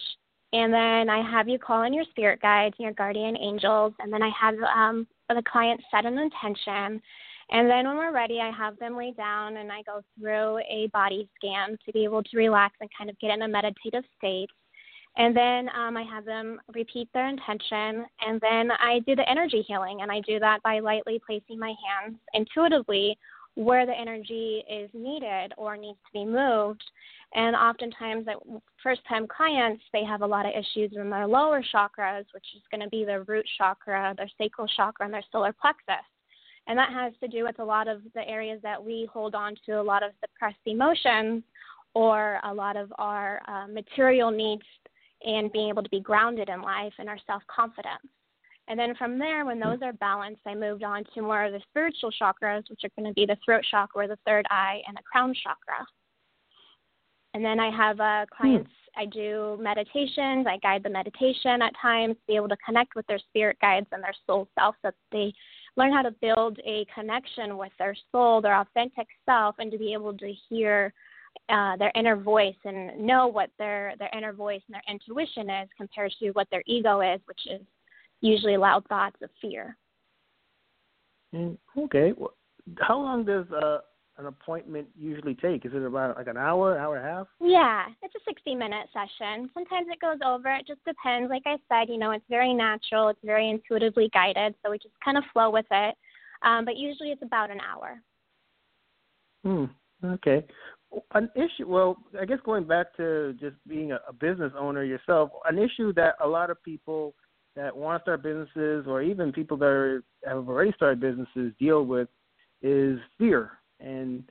and 0.53 0.73
then 0.73 1.11
I 1.11 1.29
have 1.31 1.49
you 1.49 1.59
call 1.59 1.83
in 1.83 1.93
your 1.93 2.05
spirit 2.11 2.41
guides 2.41 2.75
and 2.79 2.85
your 2.85 2.95
guardian 2.95 3.37
angels, 3.37 3.93
and 3.99 4.13
then 4.13 4.23
I 4.23 4.31
have 4.41 4.55
um, 4.75 5.07
the 5.29 5.43
client 5.51 5.81
set 5.91 6.07
an 6.07 6.19
intention. 6.19 7.01
And 7.51 7.69
then 7.69 7.87
when 7.87 7.97
we're 7.97 8.13
ready, 8.13 8.41
I 8.41 8.51
have 8.51 8.79
them 8.79 8.97
lay 8.97 9.13
down 9.13 9.57
and 9.57 9.73
I 9.73 9.83
go 9.83 10.03
through 10.19 10.59
a 10.59 10.89
body 10.93 11.29
scan 11.37 11.79
to 11.85 11.93
be 11.93 12.05
able 12.05 12.23
to 12.23 12.37
relax 12.37 12.77
and 12.81 12.91
kind 12.97 13.09
of 13.09 13.19
get 13.21 13.31
in 13.31 13.43
a 13.43 13.49
meditative 13.49 14.05
state. 14.19 14.51
And 15.17 15.35
then 15.35 15.69
um, 15.71 15.97
I 15.97 16.03
have 16.03 16.27
them 16.27 16.61
repeat 16.75 17.09
their 17.15 17.29
intention. 17.29 18.05
And 18.21 18.41
then 18.41 18.71
I 18.71 19.01
do 19.07 19.17
the 19.17 19.29
energy 19.29 19.65
healing. 19.67 20.01
And 20.03 20.13
I 20.13 20.21
do 20.21 20.39
that 20.41 20.63
by 20.63 20.81
lightly 20.81 21.21
placing 21.27 21.59
my 21.59 21.75
hands 21.87 22.19
intuitively 22.35 23.17
where 23.55 23.87
the 23.87 23.99
energy 23.99 24.63
is 24.71 24.89
needed 24.95 25.53
or 25.57 25.77
needs 25.77 25.99
to 26.07 26.13
be 26.13 26.25
moved. 26.25 26.85
And 27.35 27.55
oftentimes, 27.55 28.27
first 28.83 29.03
time 29.07 29.27
clients, 29.27 29.83
they 29.93 30.05
have 30.05 30.23
a 30.23 30.27
lot 30.27 30.47
of 30.47 30.53
issues 30.53 30.93
in 30.97 31.11
their 31.11 31.27
lower 31.27 31.63
chakras, 31.63 32.25
which 32.33 32.47
is 32.57 32.63
going 32.71 32.81
to 32.81 32.89
be 32.89 33.05
their 33.05 33.23
root 33.25 33.47
chakra, 33.59 34.15
their 34.17 34.31
sacral 34.39 34.67
chakra, 34.67 35.05
and 35.05 35.13
their 35.13 35.25
solar 35.31 35.53
plexus. 35.53 36.05
And 36.67 36.79
that 36.79 36.91
has 36.91 37.13
to 37.21 37.29
do 37.29 37.45
with 37.45 37.59
a 37.59 37.65
lot 37.65 37.87
of 37.87 38.01
the 38.15 38.27
areas 38.27 38.61
that 38.63 38.83
we 38.83 39.09
hold 39.13 39.35
on 39.35 39.55
to, 39.67 39.81
a 39.81 39.83
lot 39.83 40.03
of 40.03 40.13
suppressed 40.21 40.57
emotions, 40.67 41.43
or 41.95 42.41
a 42.45 42.53
lot 42.53 42.77
of 42.77 42.93
our 42.99 43.43
uh, 43.47 43.67
material 43.69 44.31
needs 44.31 44.63
and 45.25 45.53
being 45.53 45.69
able 45.69 45.83
to 45.83 45.89
be 45.89 46.01
grounded 46.01 46.49
in 46.49 46.63
life 46.63 46.93
and 46.99 47.09
our 47.09 47.19
self 47.27 47.43
confidence. 47.55 48.07
And 48.69 48.79
then 48.79 48.95
from 48.97 49.19
there, 49.19 49.47
when 49.47 49.59
those 49.59 49.79
are 49.83 49.95
balanced, 49.95 50.43
I 50.47 50.55
moved 50.55 50.83
on 50.83 51.05
to 51.15 51.23
more 51.23 51.45
of 51.45 51.53
the 51.53 51.61
spiritual 51.71 52.11
chakras, 52.21 52.69
which 52.69 52.81
are 52.85 52.91
going 52.97 53.09
to 53.09 53.15
be 53.15 53.25
the 53.25 53.39
throat 53.45 53.65
chakra, 53.71 54.07
the 54.07 54.19
third 54.27 54.47
eye, 54.51 54.83
and 54.87 54.97
the 54.97 55.03
crown 55.11 55.35
chakra. 55.43 55.87
And 57.35 57.45
then 57.45 57.61
I 57.61 57.71
have 57.71 58.01
uh, 58.01 58.27
clients, 58.35 58.71
I 58.97 59.05
do 59.05 59.59
meditations, 59.61 60.47
I 60.47 60.59
guide 60.63 60.83
the 60.83 60.91
meditation 60.91 61.63
at 61.63 61.73
times 61.81 62.15
to 62.15 62.27
be 62.27 62.37
able 62.37 62.49
to 62.49 62.57
connect 62.65 62.95
with 62.97 63.07
their 63.07 63.19
spirit 63.19 63.59
guides 63.61 63.87
and 63.93 64.03
their 64.03 64.15
soul 64.27 64.49
self 64.59 64.75
so 64.83 64.89
that 64.89 64.95
they 65.13 65.33
learn 65.77 65.93
how 65.93 66.03
to 66.03 66.11
build 66.11 66.59
a 66.65 66.87
connection 66.95 67.57
with 67.57 67.73
their 67.79 67.97
soul, 68.11 68.41
their 68.41 68.59
authentic 68.59 69.07
self, 69.27 69.57
and 69.59 69.71
to 69.71 69.79
be 69.79 69.93
able 69.93 70.17
to 70.17 70.33
hear 70.49 70.93
uh, 71.51 71.77
their 71.77 71.93
inner 71.95 72.17
voice 72.17 72.57
and 72.65 72.99
know 72.99 73.29
what 73.29 73.51
their 73.59 73.95
their 73.99 74.11
inner 74.17 74.33
voice 74.33 74.61
and 74.67 74.75
their 74.75 74.83
intuition 74.93 75.49
is 75.49 75.69
compared 75.77 76.13
to 76.19 76.31
what 76.31 76.49
their 76.51 76.63
ego 76.67 77.01
is, 77.01 77.21
which 77.27 77.41
is 77.47 77.61
usually 78.21 78.57
loud 78.57 78.85
thoughts 78.89 79.17
of 79.23 79.31
fear. 79.41 79.77
Mm, 81.35 81.57
okay. 81.77 82.13
Well, 82.17 82.35
how 82.81 82.99
long 82.99 83.25
does 83.25 83.47
uh, 83.53 83.79
an 84.19 84.27
appointment 84.27 84.89
usually 84.99 85.35
take? 85.35 85.65
Is 85.65 85.73
it 85.73 85.83
about 85.83 86.17
like 86.17 86.27
an 86.27 86.37
hour, 86.37 86.79
hour 86.79 86.97
and 86.97 87.07
a 87.07 87.09
half? 87.09 87.27
Yeah, 87.41 87.87
it's 88.03 88.15
a 88.15 88.19
60 88.27 88.55
minute 88.55 88.89
session. 88.93 89.49
Sometimes 89.55 89.87
it 89.91 90.01
goes 90.01 90.19
over. 90.27 90.49
It 90.55 90.67
just 90.67 90.85
depends. 90.85 91.31
Like 91.31 91.45
I 91.47 91.57
said, 91.69 91.91
you 91.91 91.99
know, 91.99 92.11
it's 92.11 92.25
very 92.29 92.53
natural, 92.53 93.09
it's 93.09 93.21
very 93.25 93.49
intuitively 93.49 94.11
guided, 94.13 94.55
so 94.63 94.71
we 94.71 94.79
just 94.79 94.95
kind 95.05 95.17
of 95.17 95.25
flow 95.33 95.51
with 95.51 95.67
it. 95.71 95.95
Um, 96.43 96.65
but 96.65 96.77
usually 96.77 97.11
it's 97.11 97.23
about 97.23 97.51
an 97.51 97.61
hour. 97.61 98.01
Hmm. 99.45 99.65
Okay. 100.05 100.45
An 101.15 101.31
issue. 101.35 101.69
Well, 101.69 101.97
I 102.21 102.25
guess 102.25 102.39
going 102.45 102.65
back 102.65 102.97
to 102.97 103.35
just 103.41 103.57
being 103.67 103.93
a, 103.93 104.01
a 104.09 104.13
business 104.13 104.53
owner 104.59 104.83
yourself, 104.83 105.31
an 105.49 105.59
issue 105.59 105.93
that 105.95 106.15
a 106.23 106.27
lot 106.27 106.51
of 106.51 106.63
people 106.63 107.15
that 107.57 107.77
want 107.77 108.01
to 108.01 108.05
start 108.05 108.23
businesses, 108.23 108.87
or 108.87 109.03
even 109.03 109.33
people 109.33 109.57
that 109.59 109.67
are, 109.67 110.03
have 110.25 110.49
already 110.49 110.73
started 110.73 111.01
businesses, 111.01 111.53
deal 111.59 111.85
with 111.85 112.09
is 112.63 112.99
fear. 113.19 113.58
And 113.81 114.25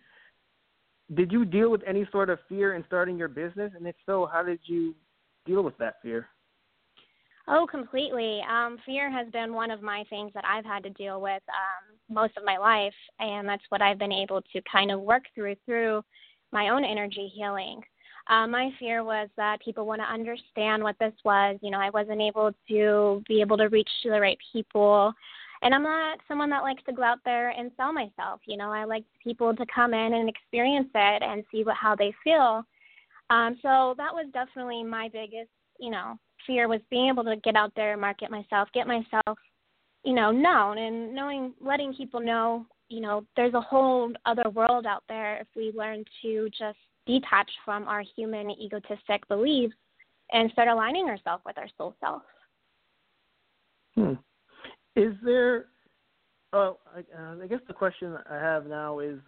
did 1.14 1.32
you 1.32 1.46
deal 1.46 1.70
with 1.70 1.82
any 1.88 2.08
sort 2.12 2.30
of 2.30 2.40
fear 2.50 2.76
in 2.76 2.84
starting 2.86 3.18
your 3.18 3.28
business? 3.28 3.72
And 3.76 3.88
if 3.88 3.96
so, 4.06 4.30
how 4.32 4.44
did 4.44 4.60
you 4.64 4.96
deal 5.46 5.64
with 5.64 5.78
that 5.78 5.96
fear? 6.02 6.28
Oh, 7.50 7.66
completely. 7.70 8.42
Um, 8.50 8.78
fear 8.86 9.10
has 9.10 9.32
been 9.32 9.54
one 9.54 9.72
of 9.72 9.82
my 9.82 10.04
things 10.10 10.32
that 10.34 10.44
I've 10.46 10.66
had 10.66 10.84
to 10.84 10.90
deal 10.90 11.22
with 11.22 11.42
um, 11.48 11.98
most 12.14 12.36
of 12.36 12.44
my 12.44 12.58
life, 12.58 12.94
and 13.20 13.48
that's 13.48 13.64
what 13.70 13.82
I've 13.82 13.98
been 13.98 14.12
able 14.12 14.42
to 14.42 14.62
kind 14.70 14.92
of 14.92 15.00
work 15.00 15.24
through 15.34 15.56
through 15.66 16.04
my 16.52 16.70
own 16.70 16.84
energy 16.84 17.32
healing. 17.34 17.82
Uh, 18.30 18.46
my 18.48 18.70
fear 18.78 19.06
was 19.06 19.30
that 19.38 19.62
people 19.64 19.86
want 19.86 20.02
to 20.02 20.14
understand 20.14 20.84
what 20.84 20.98
this 21.00 21.14
was. 21.24 21.58
You 21.62 21.72
know, 21.72 21.80
I 21.80 21.90
wasn't 21.90 22.20
able 22.20 22.52
to 22.68 23.24
be 23.28 23.40
able 23.40 23.58
to 23.58 23.70
reach 23.70 23.90
to 24.04 24.10
the 24.10 24.20
right 24.20 24.38
people. 24.52 25.14
And 25.62 25.74
I'm 25.74 25.84
not 25.84 26.20
someone 26.28 26.50
that 26.52 26.64
likes 26.64 26.84
to 26.86 26.94
go 26.94 27.04
out 27.04 27.20
there 27.26 27.50
and 27.50 27.72
sell 27.78 27.92
myself. 27.92 28.42
You 28.46 28.58
know, 28.58 28.72
I 28.72 28.86
like 28.86 29.04
people 29.24 29.56
to 29.56 29.66
come 29.74 29.94
in 29.94 30.14
and 30.14 30.30
experience 30.30 30.90
it 30.94 31.24
and 31.24 31.44
see 31.52 31.64
what 31.64 31.76
how 31.76 31.96
they 31.96 32.14
feel. 32.24 32.64
Um, 33.30 33.58
so 33.62 33.94
that 33.98 34.14
was 34.14 34.28
definitely 34.34 34.84
my 34.84 35.10
biggest, 35.12 35.50
you 35.80 35.90
know, 35.90 36.18
fear 36.46 36.68
was 36.68 36.82
being 36.90 37.10
able 37.10 37.24
to 37.26 37.36
get 37.44 37.56
out 37.56 37.74
there 37.76 37.98
market 37.98 38.32
myself, 38.32 38.70
get 38.74 38.88
myself, 38.88 39.38
you 40.04 40.14
know, 40.14 40.32
known 40.32 40.78
and 40.78 41.14
knowing, 41.14 41.54
letting 41.60 41.94
people 41.94 42.20
know, 42.20 42.66
you 42.90 43.02
know, 43.02 43.26
there's 43.36 43.54
a 43.54 43.62
whole 43.62 44.12
other 44.26 44.50
world 44.52 44.86
out 44.86 45.04
there 45.10 45.38
if 45.38 45.48
we 45.56 45.74
learn 45.76 46.06
to 46.22 46.50
just 46.58 46.78
detach 47.06 47.50
from 47.66 47.88
our 47.88 48.04
human 48.16 48.52
egotistic 48.52 49.28
beliefs 49.28 49.76
and 50.32 50.52
start 50.52 50.68
aligning 50.68 51.08
ourselves 51.08 51.44
with 51.46 51.58
our 51.58 51.68
soul 51.78 51.96
self. 52.00 52.22
Hmm. 53.96 54.14
Is 54.98 55.14
there? 55.24 55.66
Oh, 56.54 56.80
I, 56.96 57.00
uh, 57.00 57.36
I 57.44 57.48
guess 57.48 57.60
the 57.68 57.74
question 57.74 58.18
I 58.30 58.36
have 58.36 58.66
now 58.66 58.98
is: 58.98 59.20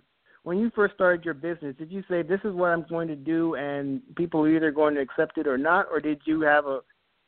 When 0.42 0.58
you 0.58 0.72
first 0.76 0.96
started 0.96 1.24
your 1.24 1.36
business, 1.36 1.76
did 1.78 1.92
you 1.92 2.04
say 2.10 2.24
this 2.24 2.40
is 2.44 2.56
what 2.56 2.72
I'm 2.72 2.86
going 2.90 3.08
to 3.08 3.16
do, 3.16 3.54
and 3.54 4.02
people 4.16 4.42
are 4.42 4.50
either 4.50 4.72
going 4.72 4.96
to 4.96 5.02
accept 5.02 5.38
it 5.38 5.46
or 5.46 5.60
not, 5.60 5.86
or 5.92 6.00
did 6.00 6.22
you 6.26 6.42
have 6.42 6.66
a, 6.66 6.80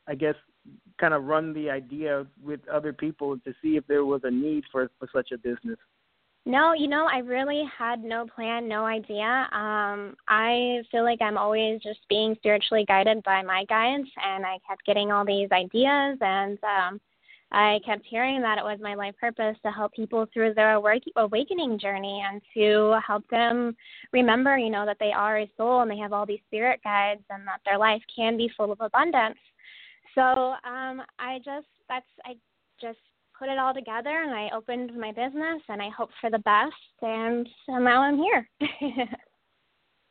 I 0.08 0.16
guess, 0.16 0.34
kind 1.00 1.14
of 1.14 1.22
run 1.22 1.54
the 1.54 1.70
idea 1.70 2.26
with 2.42 2.58
other 2.68 2.92
people 2.92 3.38
to 3.38 3.54
see 3.62 3.76
if 3.76 3.86
there 3.86 4.04
was 4.04 4.22
a 4.24 4.30
need 4.30 4.64
for 4.72 4.90
for 4.98 5.08
such 5.14 5.30
a 5.30 5.38
business? 5.38 5.78
No, 6.44 6.72
you 6.72 6.88
know, 6.88 7.06
I 7.06 7.18
really 7.18 7.62
had 7.78 8.02
no 8.02 8.26
plan, 8.26 8.66
no 8.66 8.84
idea. 8.84 9.48
Um, 9.52 10.16
I 10.26 10.82
feel 10.90 11.04
like 11.04 11.22
I'm 11.22 11.38
always 11.38 11.80
just 11.80 12.00
being 12.08 12.34
spiritually 12.34 12.84
guided 12.88 13.22
by 13.22 13.42
my 13.42 13.64
guides, 13.68 14.08
and 14.20 14.44
I 14.44 14.58
kept 14.68 14.84
getting 14.84 15.12
all 15.12 15.24
these 15.24 15.52
ideas, 15.52 16.18
and 16.20 16.58
um, 16.64 17.00
I 17.52 17.80
kept 17.84 18.06
hearing 18.06 18.40
that 18.40 18.56
it 18.56 18.64
was 18.64 18.78
my 18.80 18.94
life 18.94 19.14
purpose 19.20 19.56
to 19.62 19.70
help 19.70 19.92
people 19.92 20.26
through 20.32 20.54
their 20.54 20.72
awakening 20.72 21.78
journey 21.78 22.24
and 22.26 22.40
to 22.54 22.98
help 23.06 23.28
them 23.28 23.76
remember, 24.12 24.56
you 24.56 24.70
know, 24.70 24.86
that 24.86 24.96
they 24.98 25.12
are 25.12 25.40
a 25.40 25.50
soul 25.58 25.82
and 25.82 25.90
they 25.90 25.98
have 25.98 26.14
all 26.14 26.24
these 26.24 26.40
spirit 26.46 26.80
guides, 26.82 27.22
and 27.28 27.46
that 27.46 27.60
their 27.66 27.78
life 27.78 28.02
can 28.14 28.38
be 28.38 28.50
full 28.56 28.72
of 28.72 28.80
abundance. 28.80 29.38
So 30.14 30.22
um, 30.22 31.02
I 31.18 31.38
just 31.44 31.66
that's 31.88 32.06
I 32.24 32.36
just 32.80 32.98
put 33.38 33.48
it 33.48 33.58
all 33.58 33.74
together 33.74 34.22
and 34.22 34.32
I 34.32 34.48
opened 34.54 34.96
my 34.98 35.10
business 35.10 35.62
and 35.68 35.82
I 35.82 35.88
hoped 35.90 36.12
for 36.20 36.30
the 36.30 36.38
best 36.40 36.74
and 37.02 37.48
so 37.66 37.78
now 37.78 38.02
I'm 38.02 38.16
here. 38.16 38.48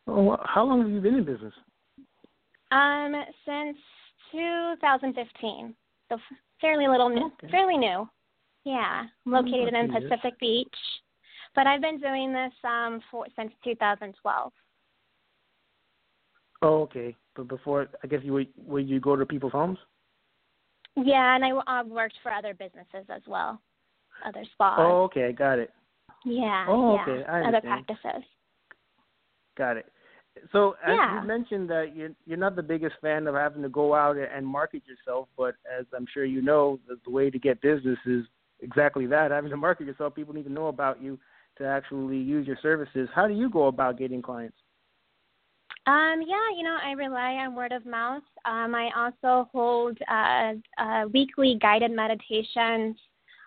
how 0.07 0.65
long 0.65 0.81
have 0.81 0.91
you 0.91 1.01
been 1.01 1.15
in 1.15 1.24
business? 1.24 1.53
Um, 2.71 3.13
since 3.45 3.77
2015, 4.31 5.74
so 6.10 6.17
fairly 6.62 6.88
little 6.88 7.10
new, 7.10 7.25
okay. 7.25 7.51
fairly 7.51 7.77
new. 7.77 8.08
Yeah, 8.63 9.03
I'm 9.25 9.32
located 9.32 9.74
in. 9.74 9.91
Pacific 9.91 10.39
Beach, 10.39 10.68
but 11.56 11.68
I've 11.68 11.82
been 11.82 12.00
doing 12.00 12.32
this 12.32 12.53
um 12.63 13.01
for 13.10 13.25
since 13.36 13.51
2012. 13.63 14.51
Oh, 16.63 16.82
okay. 16.84 17.15
But 17.36 17.48
before, 17.48 17.88
I 18.03 18.08
guess 18.08 18.20
you 18.24 18.46
would 18.58 18.88
you 18.88 19.00
go 19.00 19.15
to 19.15 19.25
people's 19.25 19.53
homes? 19.53 19.80
Yeah, 20.96 21.36
and 21.36 21.46
I 21.46 21.51
uh, 21.51 21.84
worked 21.86 22.15
for 22.22 22.32
other 22.32 22.53
businesses 22.53 23.08
as 23.10 23.22
well, 23.25 23.62
other 24.25 24.44
spas. 24.53 24.77
Oh, 24.80 25.03
okay, 25.03 25.32
got 25.32 25.58
it. 25.60 25.72
Yeah. 26.25 26.65
Oh, 26.68 26.96
yeah. 26.96 27.01
okay, 27.01 27.24
I 27.24 27.48
Other 27.48 27.62
practices. 27.62 28.24
Got 29.58 29.77
it. 29.77 29.86
So 30.52 30.76
as 30.84 30.96
Yeah. 30.96 31.22
you 31.22 31.28
mentioned 31.28 31.70
that 31.70 31.96
you're 31.96 32.12
you're 32.26 32.38
not 32.38 32.56
the 32.56 32.64
biggest 32.64 32.96
fan 33.02 33.28
of 33.28 33.36
having 33.36 33.62
to 33.64 33.70
go 33.70 33.94
out 33.94 34.18
and 34.18 34.46
market 34.48 34.84
yourself, 34.86 35.28
but 35.38 35.56
as 35.70 35.86
I'm 35.96 36.08
sure 36.08 36.26
you 36.26 36.42
know, 36.42 36.80
the, 36.88 36.98
the 37.04 37.12
way 37.12 37.30
to 37.30 37.38
get 37.40 37.62
business 37.62 38.00
is 38.06 38.26
exactly 38.62 39.06
that, 39.08 39.32
having 39.32 39.50
to 39.52 39.58
market 39.58 39.88
yourself. 39.88 40.16
People 40.16 40.34
need 40.34 40.46
to 40.46 40.52
know 40.52 40.68
about 40.68 41.02
you 41.02 41.20
to 41.58 41.66
actually 41.66 42.18
use 42.18 42.48
your 42.48 42.58
services, 42.62 43.10
how 43.14 43.28
do 43.28 43.34
you 43.34 43.50
go 43.50 43.68
about 43.68 43.98
getting 43.98 44.22
clients? 44.22 44.58
Um, 45.88 46.22
yeah, 46.26 46.56
you 46.56 46.64
know, 46.64 46.78
I 46.82 46.92
rely 46.92 47.34
on 47.34 47.56
word 47.56 47.72
of 47.72 47.86
mouth. 47.86 48.24
Um, 48.46 48.76
I 48.76 48.90
also 48.96 49.50
hold 49.52 49.98
uh, 50.10 50.54
uh, 50.78 51.06
weekly 51.12 51.58
guided 51.60 51.92
meditations 51.92 52.98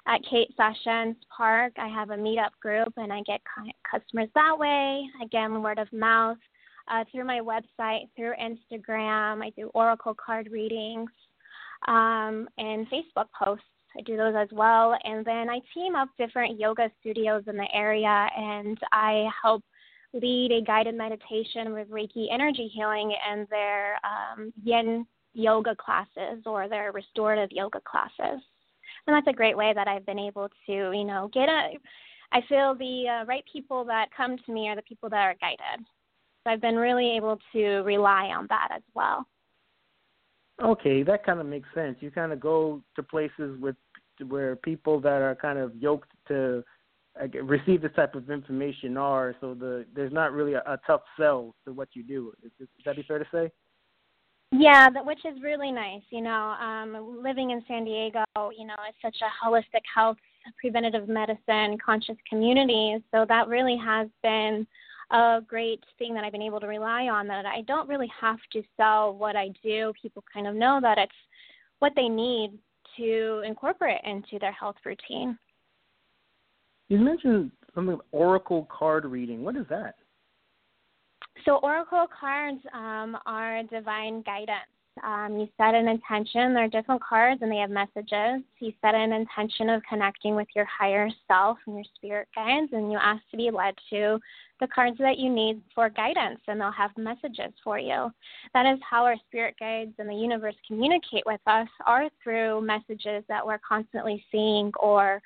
at 0.07 0.21
Kate 0.29 0.53
Sessions 0.57 1.17
Park. 1.35 1.73
I 1.79 1.89
have 1.89 2.11
a 2.11 2.17
meetup 2.17 2.51
group, 2.61 2.93
and 2.97 3.13
I 3.13 3.23
get 3.23 3.41
customers 3.89 4.29
that 4.35 4.59
way. 4.59 5.05
Again, 5.23 5.63
word 5.63 5.79
of 5.79 5.93
mouth 5.93 6.39
uh, 6.89 7.05
through 7.11 7.25
my 7.25 7.41
website, 7.41 8.09
through 8.17 8.33
Instagram. 8.41 9.43
I 9.43 9.51
do 9.57 9.71
oracle 9.75 10.15
card 10.15 10.49
readings 10.51 11.11
um, 11.89 12.49
and 12.59 12.87
Facebook 12.89 13.27
posts. 13.39 13.65
I 13.97 14.03
do 14.03 14.17
those 14.17 14.35
as 14.37 14.49
well. 14.53 14.97
And 15.05 15.25
then 15.25 15.49
I 15.49 15.61
team 15.73 15.95
up 15.95 16.09
different 16.19 16.59
yoga 16.59 16.91
studios 17.01 17.45
in 17.47 17.57
the 17.57 17.69
area, 17.73 18.29
and 18.37 18.79
I 18.93 19.27
help 19.43 19.63
lead 20.13 20.53
a 20.53 20.63
guided 20.63 20.97
meditation 20.97 21.73
with 21.73 21.91
Reiki 21.91 22.27
energy 22.33 22.71
healing 22.73 23.15
and 23.29 23.47
their 23.51 23.99
um, 24.05 24.53
yin 24.63 25.07
yoga 25.33 25.75
classes 25.77 26.43
or 26.47 26.69
their 26.69 26.93
restorative 26.93 27.51
yoga 27.51 27.81
classes. 27.81 28.43
And 29.07 29.15
that's 29.15 29.27
a 29.27 29.33
great 29.33 29.57
way 29.57 29.73
that 29.75 29.89
I've 29.89 30.07
been 30.07 30.19
able 30.19 30.49
to, 30.67 30.73
you 30.73 31.05
know, 31.05 31.31
get 31.33 31.49
a. 31.49 31.79
I 32.33 32.41
feel 32.49 32.75
the 32.75 33.05
uh, 33.09 33.25
right 33.27 33.45
people 33.53 33.85
that 33.85 34.09
come 34.17 34.37
to 34.39 34.53
me 34.53 34.69
are 34.69 34.77
the 34.77 34.83
people 34.83 35.09
that 35.11 35.23
are 35.23 35.37
guided. 35.41 35.87
So 36.45 36.53
I've 36.53 36.61
been 36.61 36.77
really 36.77 37.17
able 37.17 37.39
to 37.53 37.67
rely 37.83 38.27
on 38.27 38.47
that 38.51 38.69
as 38.75 38.83
well. 38.95 39.27
Okay, 40.63 41.03
that 41.03 41.25
kind 41.25 41.41
of 41.41 41.47
makes 41.47 41.69
sense. 41.75 41.97
You 42.01 42.11
kind 42.11 42.33
of 42.33 42.39
go 42.39 42.83
to 42.97 43.03
places 43.03 43.59
with 43.61 43.77
where 44.29 44.55
people 44.55 45.01
that 45.01 45.23
are 45.23 45.35
kind 45.35 45.59
of 45.59 45.75
yoked 45.75 46.11
to 46.29 46.63
receive 47.43 47.83
this 47.83 47.93
type 47.97 48.15
of 48.15 48.31
information 48.31 48.97
are, 48.97 49.35
so 49.41 49.55
the 49.55 49.87
there's 49.95 50.13
not 50.13 50.33
really 50.33 50.55
a, 50.55 50.63
a 50.67 50.79
tough 50.87 51.03
sell 51.19 51.55
to 51.65 51.73
what 51.73 51.89
you 51.95 52.03
do. 52.03 52.33
Is, 52.45 52.53
is 52.61 52.69
that 52.85 52.97
be 52.97 53.03
fair 53.03 53.19
to 53.19 53.27
say? 53.33 53.51
Yeah, 54.53 54.89
that, 54.91 55.05
which 55.05 55.25
is 55.25 55.43
really 55.43 55.73
nice. 55.73 56.03
You 56.11 56.21
know, 56.21 56.55
um, 56.61 57.21
living 57.23 57.51
in 57.51 57.65
San 57.67 57.85
Diego, 57.85 58.25
you 58.37 58.67
know, 58.67 58.75
it's 58.89 58.99
such 59.03 59.17
a 59.23 59.45
holistic 59.45 59.83
health, 59.93 60.17
preventative 60.61 61.09
medicine, 61.09 61.77
conscious 61.85 62.17
community. 62.29 63.03
So 63.13 63.25
that 63.29 63.49
really 63.49 63.77
has 63.77 64.09
been 64.23 64.67
a 65.11 65.41
great 65.47 65.83
thing 65.99 66.15
that 66.15 66.25
I've 66.25 66.33
been 66.33 66.43
able 66.43 66.61
to 66.61 66.67
rely 66.67 67.05
on. 67.05 67.27
That 67.27 67.47
I 67.47 67.63
don't 67.63 67.89
really 67.89 68.11
have 68.21 68.39
to 68.53 68.63
sell 68.77 69.15
what 69.15 69.37
I 69.37 69.51
do. 69.63 69.93
People 70.01 70.25
kind 70.33 70.47
of 70.47 70.55
know 70.55 70.79
that 70.83 70.99
it's 70.99 71.13
what 71.79 71.93
they 71.97 72.09
need 72.09 72.53
to 72.97 73.43
incorporate 73.47 74.01
into 74.05 74.39
their 74.41 74.53
health 74.53 74.77
routine. 74.85 75.39
You 76.89 76.99
mentioned 76.99 77.51
something 77.75 77.99
oracle 78.13 78.69
card 78.71 79.05
reading. 79.05 79.43
What 79.43 79.57
is 79.57 79.67
that? 79.71 79.97
So 81.45 81.57
oracle 81.63 82.07
cards 82.19 82.61
um, 82.73 83.19
are 83.27 83.63
divine 83.65 84.23
guidance. 84.23 84.74
Um, 85.03 85.39
you 85.39 85.49
set 85.57 85.75
an 85.75 85.89
intention. 85.89 86.55
There 86.55 86.65
are 86.65 86.69
different 86.69 87.03
cards, 87.03 87.43
and 87.43 87.51
they 87.51 87.57
have 87.57 87.71
messages. 87.71 88.43
You 88.61 88.73
set 88.81 88.95
an 88.95 89.13
intention 89.13 89.69
of 89.69 89.83
connecting 89.89 90.37
with 90.37 90.47
your 90.55 90.67
higher 90.67 91.09
self 91.27 91.59
and 91.67 91.75
your 91.75 91.85
spirit 91.97 92.29
guides, 92.35 92.73
and 92.73 92.93
you 92.93 92.99
ask 92.99 93.21
to 93.33 93.37
be 93.37 93.51
led 93.51 93.75
to 93.91 94.21
the 94.61 94.69
cards 94.69 94.97
that 94.99 95.19
you 95.19 95.31
need 95.31 95.61
for 95.75 95.91
guidance, 95.91 96.41
and 96.47 96.61
they'll 96.61 96.71
have 96.71 96.97
messages 96.97 97.53
for 97.65 97.77
you. 97.77 98.09
That 98.55 98.73
is 98.73 98.79
how 98.89 99.05
our 99.05 99.17
spirit 99.27 99.57
guides 99.59 99.95
and 99.99 100.09
the 100.09 100.15
universe 100.15 100.55
communicate 100.67 101.25
with 101.27 101.41
us, 101.49 101.69
are 101.87 102.09
through 102.23 102.61
messages 102.61 103.25
that 103.29 103.45
we're 103.45 103.61
constantly 103.67 104.25
seeing 104.31 104.71
or 104.79 105.21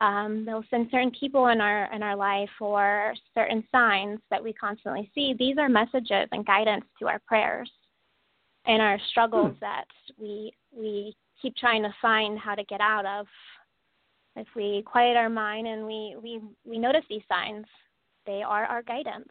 um, 0.00 0.44
they'll 0.44 0.64
send 0.70 0.88
certain 0.90 1.12
people 1.12 1.46
in 1.46 1.60
our 1.60 1.92
in 1.94 2.02
our 2.02 2.16
life 2.16 2.50
or 2.60 3.14
certain 3.32 3.62
signs 3.70 4.18
that 4.28 4.42
we 4.42 4.52
constantly 4.52 5.08
see. 5.14 5.34
These 5.38 5.56
are 5.56 5.68
messages 5.68 6.28
and 6.32 6.44
guidance 6.44 6.84
to 6.98 7.06
our 7.06 7.20
prayers 7.20 7.70
and 8.66 8.80
our 8.80 8.98
struggles 9.10 9.52
hmm. 9.52 9.58
that 9.60 9.84
we 10.18 10.52
we 10.76 11.14
keep 11.40 11.56
trying 11.56 11.82
to 11.82 11.94
find 12.00 12.38
how 12.38 12.54
to 12.54 12.64
get 12.64 12.80
out 12.80 13.06
of. 13.06 13.26
If 14.36 14.48
we 14.56 14.82
quiet 14.84 15.16
our 15.16 15.30
mind 15.30 15.66
and 15.66 15.86
we 15.86 16.16
we 16.20 16.40
we 16.64 16.78
notice 16.78 17.04
these 17.08 17.22
signs, 17.28 17.66
they 18.26 18.42
are 18.42 18.64
our 18.64 18.82
guidance. 18.82 19.28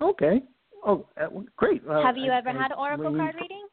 Okay. 0.00 0.42
Oh, 0.84 1.06
uh, 1.20 1.26
great. 1.56 1.82
Uh, 1.88 2.02
Have 2.02 2.16
you 2.16 2.30
I, 2.30 2.38
ever 2.38 2.50
I, 2.50 2.62
had 2.62 2.72
oracle 2.72 3.14
card 3.16 3.34
reading? 3.40 3.66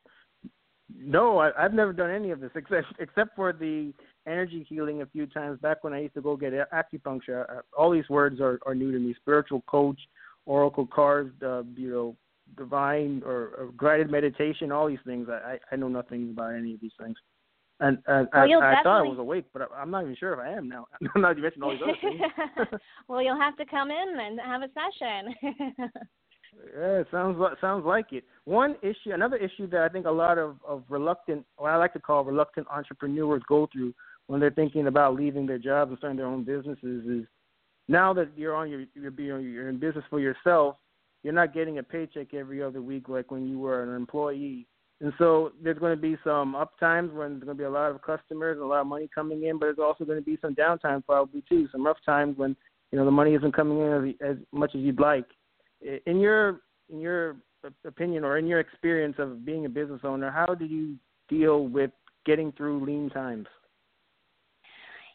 No, 0.98 1.38
I, 1.38 1.52
I've 1.58 1.74
never 1.74 1.94
done 1.94 2.10
any 2.10 2.32
of 2.32 2.40
this 2.40 2.52
except 2.56 2.88
except 3.00 3.36
for 3.36 3.54
the 3.54 3.94
energy 4.28 4.66
healing 4.68 5.02
a 5.02 5.06
few 5.06 5.28
times 5.28 5.60
back 5.60 5.84
when 5.84 5.94
I 5.94 6.00
used 6.00 6.16
to 6.16 6.22
go 6.22 6.36
get 6.36 6.54
acupuncture. 6.72 7.48
Uh, 7.50 7.62
all 7.78 7.92
these 7.92 8.10
words 8.10 8.40
are, 8.40 8.60
are 8.66 8.74
new 8.74 8.92
to 8.92 9.00
me: 9.00 9.14
spiritual 9.22 9.62
coach, 9.68 10.00
oracle 10.46 10.88
cards, 10.88 11.32
uh, 11.44 11.64
you 11.76 11.92
know, 11.92 12.16
divine 12.58 13.22
or, 13.26 13.52
or 13.58 13.70
guided 13.78 14.10
meditation. 14.10 14.72
All 14.72 14.88
these 14.88 15.00
things. 15.06 15.28
I, 15.30 15.58
I 15.72 15.76
know 15.76 15.88
nothing 15.88 16.32
about 16.32 16.56
any 16.56 16.74
of 16.74 16.82
these 16.82 16.92
things. 17.00 17.16
And 17.82 17.98
well, 18.08 18.28
I, 18.32 18.44
I 18.44 18.84
thought 18.84 19.00
I 19.00 19.02
was 19.02 19.20
awake, 19.20 19.46
but 19.52 19.64
I, 19.64 19.82
I'm 19.82 19.92
not 19.92 20.04
even 20.04 20.16
sure 20.16 20.34
if 20.34 20.40
I 20.40 20.50
am 20.50 20.70
now. 20.70 20.86
I'm 21.16 21.22
not 21.22 21.38
mentioning 21.38 21.64
all 21.64 21.72
these 21.72 21.82
other 21.84 21.98
things. 22.02 22.80
well, 23.08 23.22
you'll 23.22 23.40
have 23.40 23.58
to 23.58 23.66
come 23.66 23.92
in 23.92 24.20
and 24.20 24.40
have 24.40 24.62
a 24.62 24.70
session. 24.70 25.36
Yeah, 26.74 27.00
it 27.00 27.08
sounds 27.12 27.38
sounds 27.60 27.86
like 27.86 28.14
it. 28.14 28.24
One 28.46 28.76
issue, 28.82 29.12
another 29.12 29.36
issue 29.36 29.68
that 29.72 29.82
I 29.82 29.90
think 29.90 30.06
a 30.06 30.12
lot 30.12 30.38
of 30.38 30.56
of 30.66 30.84
reluctant, 30.88 31.46
what 31.58 31.72
I 31.72 31.76
like 31.76 31.94
to 31.94 32.00
call 32.00 32.24
reluctant 32.24 32.68
entrepreneurs 32.70 33.42
go 33.50 33.68
through 33.74 33.94
when 34.28 34.40
they're 34.40 34.52
thinking 34.52 34.88
about 34.88 35.16
leaving 35.16 35.46
their 35.46 35.58
jobs 35.58 35.90
and 35.90 35.98
starting 35.98 36.18
their 36.18 36.28
own 36.28 36.44
businesses 36.44 37.06
is 37.06 37.26
now 37.88 38.14
that 38.14 38.30
you're 38.36 38.56
on 38.56 38.70
your 38.70 38.86
you're 38.94 39.12
being 39.12 39.42
you're 39.42 39.70
in 39.70 39.80
business 39.80 40.06
for 40.10 40.20
yourself, 40.20 40.78
you're 41.26 41.34
not 41.34 41.56
getting 41.56 41.80
a 41.80 41.84
paycheck 41.84 42.36
every 42.36 42.62
other 42.62 42.84
week 42.84 43.10
like 43.10 43.32
when 43.32 43.48
you 43.48 43.58
were 43.58 43.82
an 43.82 43.96
employee. 43.96 44.68
And 45.02 45.12
so 45.18 45.54
there's 45.62 45.80
going 45.80 45.96
to 45.96 46.02
be 46.02 46.16
some 46.24 46.54
up 46.54 46.80
times 46.80 47.12
when 47.12 47.32
there's 47.32 47.44
going 47.44 47.58
to 47.58 47.62
be 47.62 47.66
a 47.66 47.70
lot 47.70 47.90
of 47.90 48.02
customers 48.04 48.60
a 48.62 48.64
lot 48.64 48.82
of 48.82 48.88
money 48.88 49.10
coming 49.14 49.44
in, 49.44 49.58
but 49.58 49.66
there's 49.66 49.80
also 49.80 50.06
going 50.06 50.20
to 50.20 50.24
be 50.24 50.38
some 50.40 50.54
downtime 50.54 51.04
probably 51.04 51.44
too, 51.50 51.68
some 51.72 51.84
rough 51.84 51.98
times 52.06 52.38
when 52.38 52.56
you 52.92 53.00
know 53.00 53.06
the 53.06 53.12
money 53.12 53.34
isn't 53.34 53.56
coming 53.56 53.82
in 53.82 54.16
as, 54.22 54.30
as 54.30 54.38
much 54.52 54.76
as 54.76 54.82
you'd 54.82 55.00
like 55.00 55.26
in 56.06 56.20
your 56.20 56.62
in 56.94 57.00
your 57.00 57.38
opinion 57.86 58.24
or 58.24 58.38
in 58.38 58.46
your 58.46 58.60
experience 58.60 59.16
of 59.18 59.44
being 59.44 59.66
a 59.66 59.70
business 59.70 60.02
owner, 60.04 60.30
how 60.30 60.54
do 60.54 60.66
you 60.66 60.96
deal 61.28 61.68
with 61.68 61.90
getting 62.28 62.52
through 62.52 62.86
lean 62.86 63.10
times? 63.10 63.48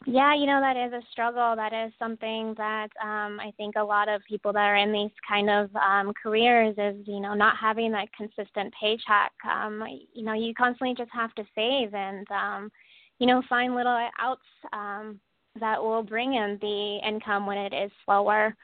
Yeah, 0.07 0.33
you 0.33 0.47
know 0.47 0.59
that 0.61 0.77
is 0.77 0.93
a 0.93 1.05
struggle. 1.11 1.55
That 1.55 1.73
is 1.73 1.93
something 1.99 2.55
that 2.57 2.87
um, 3.03 3.39
I 3.39 3.51
think 3.55 3.75
a 3.75 3.83
lot 3.83 4.09
of 4.09 4.21
people 4.27 4.51
that 4.53 4.59
are 4.65 4.75
in 4.75 4.91
these 4.91 5.11
kind 5.27 5.47
of 5.47 5.69
um, 5.75 6.11
careers 6.21 6.73
is 6.77 7.07
you 7.07 7.19
know 7.19 7.35
not 7.35 7.55
having 7.57 7.91
that 7.91 8.07
consistent 8.17 8.73
paycheck. 8.79 9.31
Um, 9.47 9.83
you 10.13 10.23
know, 10.23 10.33
you 10.33 10.55
constantly 10.55 10.95
just 10.95 11.11
have 11.13 11.33
to 11.35 11.43
save 11.53 11.93
and 11.93 12.25
um, 12.31 12.71
you 13.19 13.27
know 13.27 13.43
find 13.47 13.75
little 13.75 14.07
outs 14.19 14.41
um, 14.73 15.19
that 15.59 15.79
will 15.81 16.01
bring 16.01 16.33
in 16.33 16.57
the 16.61 16.99
income 17.07 17.45
when 17.45 17.59
it 17.59 17.73
is 17.73 17.91
slower. 18.03 18.55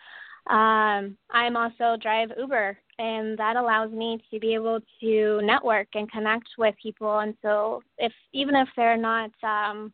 Um, 0.50 1.17
I'm 1.30 1.56
also 1.56 1.97
drive 2.02 2.32
Uber, 2.36 2.76
and 2.97 3.38
that 3.38 3.58
allows 3.58 3.91
me 3.91 4.17
to 4.32 4.39
be 4.39 4.56
able 4.56 4.80
to 5.02 5.41
network 5.43 5.89
and 5.93 6.12
connect 6.12 6.47
with 6.58 6.73
people. 6.82 7.19
And 7.19 7.36
so, 7.43 7.84
if 8.00 8.13
even 8.34 8.56
if 8.56 8.69
they're 8.76 8.97
not 8.97 9.30
um, 9.43 9.93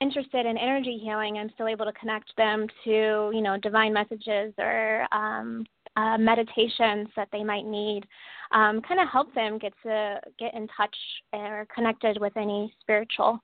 interested 0.00 0.46
in 0.46 0.56
energy 0.56 0.98
healing, 1.02 1.38
I'm 1.38 1.50
still 1.54 1.68
able 1.68 1.84
to 1.84 1.92
connect 1.92 2.34
them 2.36 2.66
to 2.84 3.30
you 3.32 3.40
know 3.40 3.56
divine 3.58 3.92
messages 3.92 4.54
or 4.58 5.06
um, 5.12 5.66
uh, 5.96 6.18
meditations 6.18 7.08
that 7.16 7.28
they 7.32 7.42
might 7.42 7.66
need. 7.66 8.04
Um, 8.52 8.80
kind 8.86 9.00
of 9.00 9.08
help 9.08 9.34
them 9.34 9.58
get 9.58 9.72
to 9.82 10.20
get 10.38 10.54
in 10.54 10.68
touch 10.76 10.96
or 11.32 11.66
connected 11.74 12.18
with 12.20 12.36
any 12.36 12.72
spiritual 12.80 13.38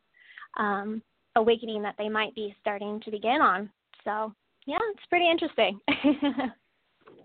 um, 0.56 1.02
awakening 1.36 1.82
that 1.82 1.96
they 1.98 2.08
might 2.08 2.34
be 2.34 2.54
starting 2.60 3.00
to 3.00 3.10
begin 3.10 3.40
on. 3.42 3.70
So 4.04 4.32
yeah, 4.66 4.78
it's 4.92 5.06
pretty 5.08 5.28
interesting. 5.30 5.80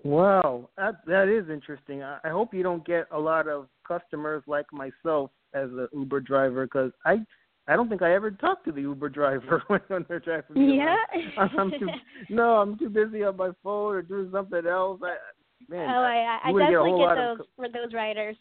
wow, 0.04 0.70
that 0.78 0.96
that 1.06 1.28
is 1.30 1.50
interesting. 1.50 2.04
I, 2.04 2.18
I 2.24 2.30
hope 2.30 2.54
you 2.54 2.64
don't 2.64 2.86
get 2.86 3.06
a 3.12 3.20
lot 3.20 3.48
of 3.48 3.68
customers 3.88 4.44
like 4.48 4.66
myself 4.74 5.32
as 5.54 5.70
an 5.70 5.88
Uber 5.94 6.20
driver 6.22 6.66
because 6.66 6.92
I 7.06 7.18
I 7.70 7.76
don't 7.76 7.88
think 7.88 8.02
I 8.02 8.16
ever 8.16 8.32
talked 8.32 8.66
to 8.66 8.72
the 8.72 8.82
Uber 8.82 9.10
driver 9.10 9.64
when, 9.68 9.80
when 9.88 10.06
they're 10.10 10.20
driving 10.20 10.68
me. 10.68 10.78
Yeah. 10.78 10.96
I'm 11.38 11.70
too, 11.72 11.88
no, 12.30 12.56
I'm 12.56 12.78
too 12.78 12.90
busy 12.90 13.24
on 13.24 13.38
my 13.38 13.52
phone 13.64 13.96
or 13.96 14.02
doing 14.02 14.30
something 14.32 14.66
else. 14.66 15.00
I, 15.04 15.16
man, 15.70 15.90
oh, 15.90 16.02
I, 16.02 16.40
I, 16.44 16.50
I 16.50 16.52
definitely 16.52 17.00
get, 17.00 17.10
get 17.10 17.16
those 17.16 17.68
of, 17.68 17.74
those 17.74 17.94
riders. 17.94 18.36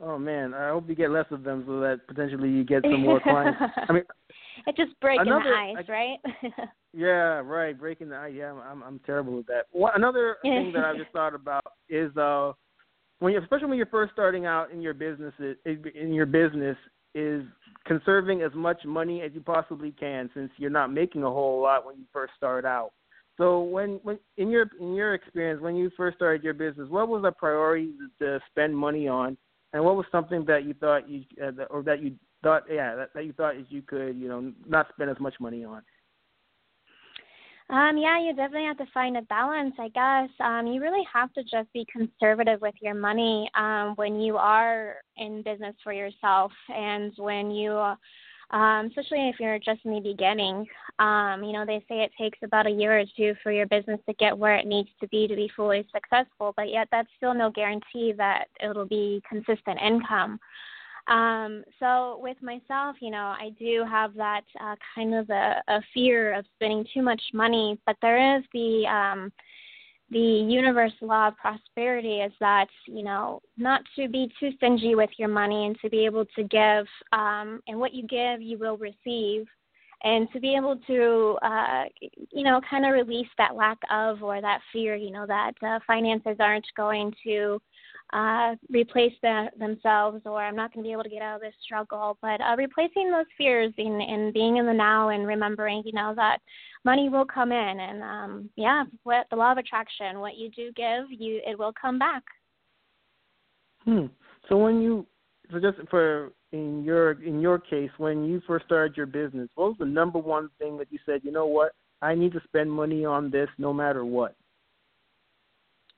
oh 0.00 0.18
man, 0.18 0.52
I 0.52 0.70
hope 0.70 0.88
you 0.88 0.96
get 0.96 1.12
less 1.12 1.26
of 1.30 1.44
them 1.44 1.62
so 1.66 1.78
that 1.80 2.00
potentially 2.08 2.48
you 2.48 2.64
get 2.64 2.82
some 2.82 3.02
more 3.02 3.20
clients. 3.20 3.60
I 3.88 3.92
mean, 3.92 4.02
it's 4.66 4.76
just 4.76 4.98
breaking 5.00 5.28
another, 5.28 5.44
the 5.44 5.80
ice, 5.80 5.84
I, 5.88 5.92
right? 5.92 6.18
yeah, 6.92 7.40
right. 7.44 7.78
Breaking 7.78 8.08
the 8.08 8.16
ice. 8.16 8.32
Yeah, 8.34 8.52
I'm 8.52 8.82
I'm 8.82 8.98
terrible 9.06 9.36
with 9.36 9.46
that. 9.46 9.66
What, 9.70 9.96
another 9.96 10.38
thing 10.42 10.72
that 10.74 10.84
I 10.84 10.96
just 10.96 11.12
thought 11.12 11.36
about 11.36 11.64
is 11.88 12.14
uh, 12.16 12.52
when 13.20 13.32
you, 13.32 13.40
especially 13.40 13.68
when 13.68 13.76
you're 13.76 13.86
first 13.86 14.12
starting 14.12 14.44
out 14.44 14.72
in 14.72 14.82
your 14.82 14.94
business, 14.94 15.32
in 15.64 16.12
your 16.12 16.26
business, 16.26 16.76
is 17.14 17.44
conserving 17.86 18.42
as 18.42 18.52
much 18.54 18.84
money 18.84 19.22
as 19.22 19.32
you 19.34 19.40
possibly 19.40 19.92
can, 19.92 20.30
since 20.34 20.50
you're 20.56 20.70
not 20.70 20.92
making 20.92 21.22
a 21.22 21.30
whole 21.30 21.62
lot 21.62 21.84
when 21.84 21.96
you 21.96 22.04
first 22.12 22.32
start 22.36 22.64
out. 22.64 22.92
So 23.36 23.60
when 23.60 24.00
when 24.02 24.18
in 24.36 24.50
your 24.50 24.66
in 24.78 24.94
your 24.94 25.14
experience 25.14 25.62
when 25.62 25.74
you 25.74 25.90
first 25.96 26.16
started 26.16 26.44
your 26.44 26.54
business, 26.54 26.90
what 26.90 27.08
was 27.08 27.22
the 27.22 27.32
priority 27.32 27.92
to 28.18 28.38
spend 28.50 28.76
money 28.76 29.08
on, 29.08 29.36
and 29.72 29.82
what 29.82 29.96
was 29.96 30.04
something 30.12 30.44
that 30.46 30.64
you 30.64 30.74
thought 30.74 31.08
you 31.08 31.24
uh, 31.42 31.64
or 31.70 31.82
that 31.84 32.02
you 32.02 32.16
thought 32.42 32.64
yeah 32.70 32.94
that, 32.94 33.14
that 33.14 33.24
you 33.24 33.32
thought 33.32 33.54
you 33.70 33.80
could 33.82 34.16
you 34.16 34.28
know 34.28 34.52
not 34.68 34.88
spend 34.92 35.10
as 35.10 35.18
much 35.20 35.34
money 35.40 35.64
on? 35.64 35.82
Um, 37.70 37.96
yeah, 37.96 38.20
you 38.20 38.34
definitely 38.34 38.66
have 38.66 38.78
to 38.78 38.92
find 38.92 39.16
a 39.16 39.22
balance, 39.22 39.74
I 39.78 39.88
guess. 39.90 40.28
Um, 40.40 40.66
you 40.66 40.80
really 40.80 41.06
have 41.12 41.32
to 41.34 41.42
just 41.44 41.72
be 41.72 41.86
conservative 41.92 42.60
with 42.60 42.74
your 42.80 42.94
money 42.94 43.48
um, 43.54 43.92
when 43.94 44.18
you 44.18 44.36
are 44.36 44.96
in 45.16 45.42
business 45.42 45.76
for 45.84 45.92
yourself 45.92 46.50
and 46.68 47.12
when 47.16 47.52
you, 47.52 47.70
um, 48.50 48.86
especially 48.86 49.28
if 49.28 49.36
you're 49.38 49.60
just 49.60 49.84
in 49.84 49.92
the 49.92 50.00
beginning. 50.00 50.66
Um, 50.98 51.44
you 51.44 51.52
know, 51.52 51.64
they 51.64 51.78
say 51.88 52.00
it 52.00 52.10
takes 52.18 52.38
about 52.42 52.66
a 52.66 52.70
year 52.70 52.98
or 52.98 53.04
two 53.16 53.34
for 53.40 53.52
your 53.52 53.66
business 53.66 54.00
to 54.08 54.14
get 54.14 54.36
where 54.36 54.56
it 54.56 54.66
needs 54.66 54.88
to 55.00 55.06
be 55.06 55.28
to 55.28 55.36
be 55.36 55.48
fully 55.54 55.86
successful, 55.94 56.52
but 56.56 56.70
yet 56.70 56.88
that's 56.90 57.08
still 57.18 57.34
no 57.34 57.50
guarantee 57.50 58.12
that 58.16 58.46
it'll 58.60 58.84
be 58.84 59.22
consistent 59.28 59.78
income. 59.80 60.40
Um, 61.08 61.64
so 61.78 62.20
with 62.22 62.36
myself, 62.42 62.96
you 63.00 63.10
know, 63.10 63.34
I 63.38 63.50
do 63.58 63.84
have 63.90 64.14
that 64.14 64.42
uh, 64.60 64.76
kind 64.94 65.14
of 65.14 65.28
a, 65.30 65.62
a 65.68 65.80
fear 65.92 66.34
of 66.34 66.44
spending 66.56 66.86
too 66.92 67.02
much 67.02 67.22
money, 67.32 67.78
but 67.86 67.96
there 68.02 68.36
is 68.36 68.44
the 68.52 68.86
um, 68.86 69.32
the 70.10 70.18
universe 70.18 70.92
law 71.00 71.28
of 71.28 71.36
prosperity 71.36 72.18
is 72.18 72.32
that 72.40 72.66
you 72.86 73.02
know 73.02 73.40
not 73.56 73.82
to 73.96 74.08
be 74.08 74.30
too 74.40 74.50
stingy 74.56 74.94
with 74.94 75.10
your 75.18 75.28
money 75.28 75.66
and 75.66 75.78
to 75.80 75.88
be 75.88 76.04
able 76.04 76.24
to 76.36 76.42
give 76.42 76.86
um, 77.12 77.60
and 77.68 77.78
what 77.78 77.94
you 77.94 78.06
give 78.06 78.42
you 78.42 78.58
will 78.58 78.76
receive. 78.76 79.46
And 80.02 80.28
to 80.32 80.40
be 80.40 80.56
able 80.56 80.76
to 80.86 81.38
uh, 81.42 81.84
you 82.32 82.42
know 82.42 82.60
kind 82.68 82.86
of 82.86 82.92
release 82.92 83.28
that 83.36 83.54
lack 83.54 83.78
of 83.90 84.22
or 84.22 84.40
that 84.40 84.60
fear 84.72 84.96
you 84.96 85.10
know 85.10 85.26
that 85.26 85.52
uh, 85.62 85.78
finances 85.86 86.36
aren't 86.40 86.66
going 86.76 87.12
to 87.24 87.60
uh, 88.12 88.56
replace 88.70 89.12
the, 89.22 89.46
themselves 89.58 90.22
or 90.24 90.42
I'm 90.42 90.56
not 90.56 90.72
going 90.72 90.84
to 90.84 90.88
be 90.88 90.92
able 90.92 91.04
to 91.04 91.10
get 91.10 91.22
out 91.22 91.36
of 91.36 91.40
this 91.40 91.54
struggle. 91.62 92.18
But 92.20 92.40
uh, 92.40 92.56
replacing 92.56 93.10
those 93.10 93.26
fears 93.38 93.72
and, 93.78 94.00
and 94.00 94.34
being 94.34 94.56
in 94.56 94.66
the 94.66 94.72
now 94.72 95.10
and 95.10 95.26
remembering, 95.26 95.82
you 95.84 95.92
know, 95.92 96.12
that 96.16 96.38
money 96.84 97.08
will 97.08 97.24
come 97.24 97.52
in 97.52 97.80
and 97.80 98.02
um, 98.02 98.50
yeah, 98.56 98.84
what 99.04 99.26
the 99.30 99.36
law 99.36 99.52
of 99.52 99.58
attraction, 99.58 100.20
what 100.20 100.36
you 100.36 100.50
do 100.50 100.72
give, 100.72 101.04
you 101.10 101.40
it 101.46 101.58
will 101.58 101.72
come 101.80 101.98
back. 101.98 102.22
Hmm. 103.84 104.06
So 104.48 104.56
when 104.56 104.80
you 104.80 105.06
so 105.52 105.60
just 105.60 105.78
for 105.88 106.32
in 106.52 106.82
your 106.82 107.22
in 107.22 107.40
your 107.40 107.58
case, 107.58 107.90
when 107.98 108.24
you 108.24 108.42
first 108.46 108.66
started 108.66 108.96
your 108.96 109.06
business, 109.06 109.48
what 109.54 109.68
was 109.68 109.76
the 109.78 109.86
number 109.86 110.18
one 110.18 110.50
thing 110.58 110.76
that 110.78 110.88
you 110.90 110.98
said, 111.06 111.20
you 111.22 111.32
know 111.32 111.46
what, 111.46 111.72
I 112.02 112.14
need 112.14 112.32
to 112.32 112.40
spend 112.44 112.70
money 112.70 113.04
on 113.04 113.30
this 113.30 113.48
no 113.58 113.72
matter 113.72 114.04
what? 114.04 114.34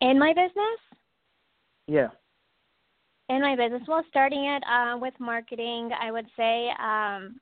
In 0.01 0.19
my 0.19 0.33
business? 0.33 0.79
Yeah. 1.87 2.09
In 3.29 3.41
my 3.41 3.57
business, 3.57 3.83
well, 3.89 4.05
starting 4.11 4.45
it 4.45 4.63
uh, 4.71 4.99
with 4.99 5.15
marketing, 5.19 5.91
I 5.99 6.11
would 6.11 6.27
say, 6.37 6.69
um, 6.79 7.41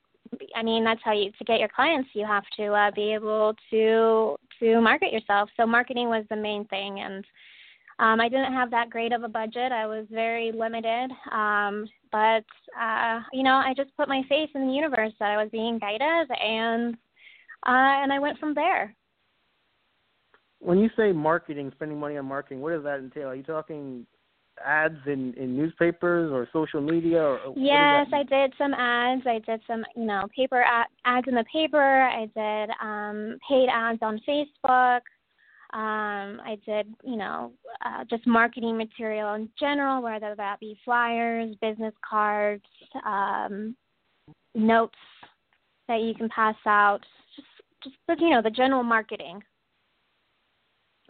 I 0.55 0.63
mean, 0.63 0.85
that's 0.85 1.01
how 1.05 1.13
you 1.13 1.33
to 1.33 1.45
get 1.45 1.59
your 1.59 1.69
clients. 1.69 2.11
You 2.13 2.27
have 2.27 2.45
to 2.57 2.73
uh, 2.73 2.91
be 2.95 3.13
able 3.13 3.55
to 3.71 4.37
to 4.61 4.81
market 4.81 5.13
yourself. 5.13 5.49
So 5.57 5.67
marketing 5.67 6.09
was 6.09 6.25
the 6.31 6.37
main 6.37 6.65
thing, 6.67 7.01
and 7.01 7.25
um, 7.99 8.21
I 8.21 8.29
didn't 8.29 8.53
have 8.53 8.71
that 8.71 8.91
great 8.91 9.13
of 9.13 9.25
a 9.25 9.29
budget. 9.29 9.73
I 9.73 9.87
was 9.87 10.07
very 10.11 10.53
limited, 10.53 11.11
um, 11.33 11.87
but 12.13 12.45
uh, 12.81 13.21
you 13.33 13.43
know, 13.43 13.55
I 13.55 13.75
just 13.77 13.95
put 13.97 14.09
my 14.09 14.23
faith 14.29 14.51
in 14.55 14.67
the 14.67 14.73
universe 14.73 15.13
that 15.19 15.31
I 15.31 15.43
was 15.43 15.51
being 15.51 15.79
guided, 15.79 16.31
and 16.31 16.95
uh, 17.67 18.03
and 18.03 18.13
I 18.13 18.19
went 18.19 18.39
from 18.39 18.55
there. 18.55 18.95
When 20.61 20.79
you 20.79 20.91
say 20.97 21.13
marketing, 21.13 21.73
spending 21.75 21.99
money 21.99 22.17
on 22.17 22.27
marketing, 22.27 22.61
what 22.61 22.71
does 22.71 22.85
that 22.85 22.99
entail? 22.99 23.29
Are 23.29 23.35
you 23.35 23.43
talking 23.43 24.07
ads 24.65 24.99
in 25.07 25.35
in 25.35 25.57
newspapers 25.57 26.31
or 26.33 26.49
social 26.53 26.81
media 26.81 27.23
or 27.23 27.55
yes 27.57 28.07
i 28.13 28.23
did 28.23 28.53
some 28.59 28.75
ads. 28.75 29.23
I 29.27 29.41
did 29.47 29.61
some 29.67 29.85
you 29.97 30.05
know 30.05 30.27
paper 30.37 30.63
ad, 30.63 30.87
ads 31.05 31.29
in 31.29 31.35
the 31.35 31.45
paper. 31.53 32.03
I 32.03 32.27
did 32.35 32.71
um 32.83 33.39
paid 33.49 33.69
ads 33.73 34.01
on 34.03 34.21
facebook. 34.29 35.01
Um 35.73 36.41
i 36.45 36.59
did 36.67 36.93
you 37.05 37.17
know 37.17 37.53
uh, 37.85 38.05
just 38.09 38.27
marketing 38.27 38.77
material 38.77 39.35
in 39.35 39.49
general 39.59 40.03
whether 40.03 40.35
that 40.35 40.61
be 40.61 40.79
flyers 40.85 41.55
business 41.61 41.95
cards 42.09 42.65
um 43.07 43.77
notes 44.55 44.95
that 45.89 46.01
you 46.03 46.15
can 46.15 46.29
pass 46.29 46.55
out. 46.67 47.01
Just 47.35 47.97
just 48.09 48.21
you 48.21 48.31
know 48.31 48.43
the 48.43 48.51
general 48.51 48.83
marketing. 48.83 49.43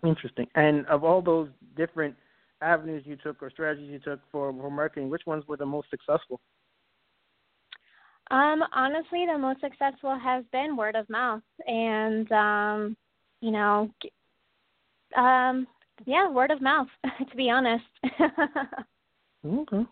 Interesting. 0.05 0.47
And 0.55 0.87
of 0.87 1.05
all 1.05 1.21
those 1.21 1.49
different 1.77 2.17
avenues 2.63 3.05
you 3.07 3.17
took 3.17 3.43
or 3.43 3.51
strategies 3.51 3.91
you 3.91 3.99
took 3.99 4.21
for, 4.31 4.53
for 4.53 4.71
marketing, 4.71 5.11
which 5.11 5.23
ones 5.27 5.45
were 5.47 5.57
the 5.57 5.67
most 5.67 5.89
successful? 5.91 6.41
Um, 8.31 8.63
honestly, 8.73 9.27
the 9.27 9.39
most 9.39 9.61
successful 9.61 10.17
has 10.19 10.45
been 10.53 10.77
word 10.77 10.95
of 10.95 11.09
mouth, 11.11 11.43
and 11.67 12.31
um, 12.31 12.97
you 13.41 13.51
know, 13.51 13.91
um, 15.17 15.67
yeah, 16.07 16.31
word 16.31 16.53
of 16.53 16.63
mouth. 16.63 16.87
to 17.31 17.37
be 17.37 17.51
honest. 17.51 17.85
okay. 19.47 19.85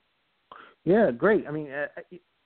Yeah, 0.84 1.10
great. 1.10 1.46
I 1.48 1.50
mean, 1.50 1.68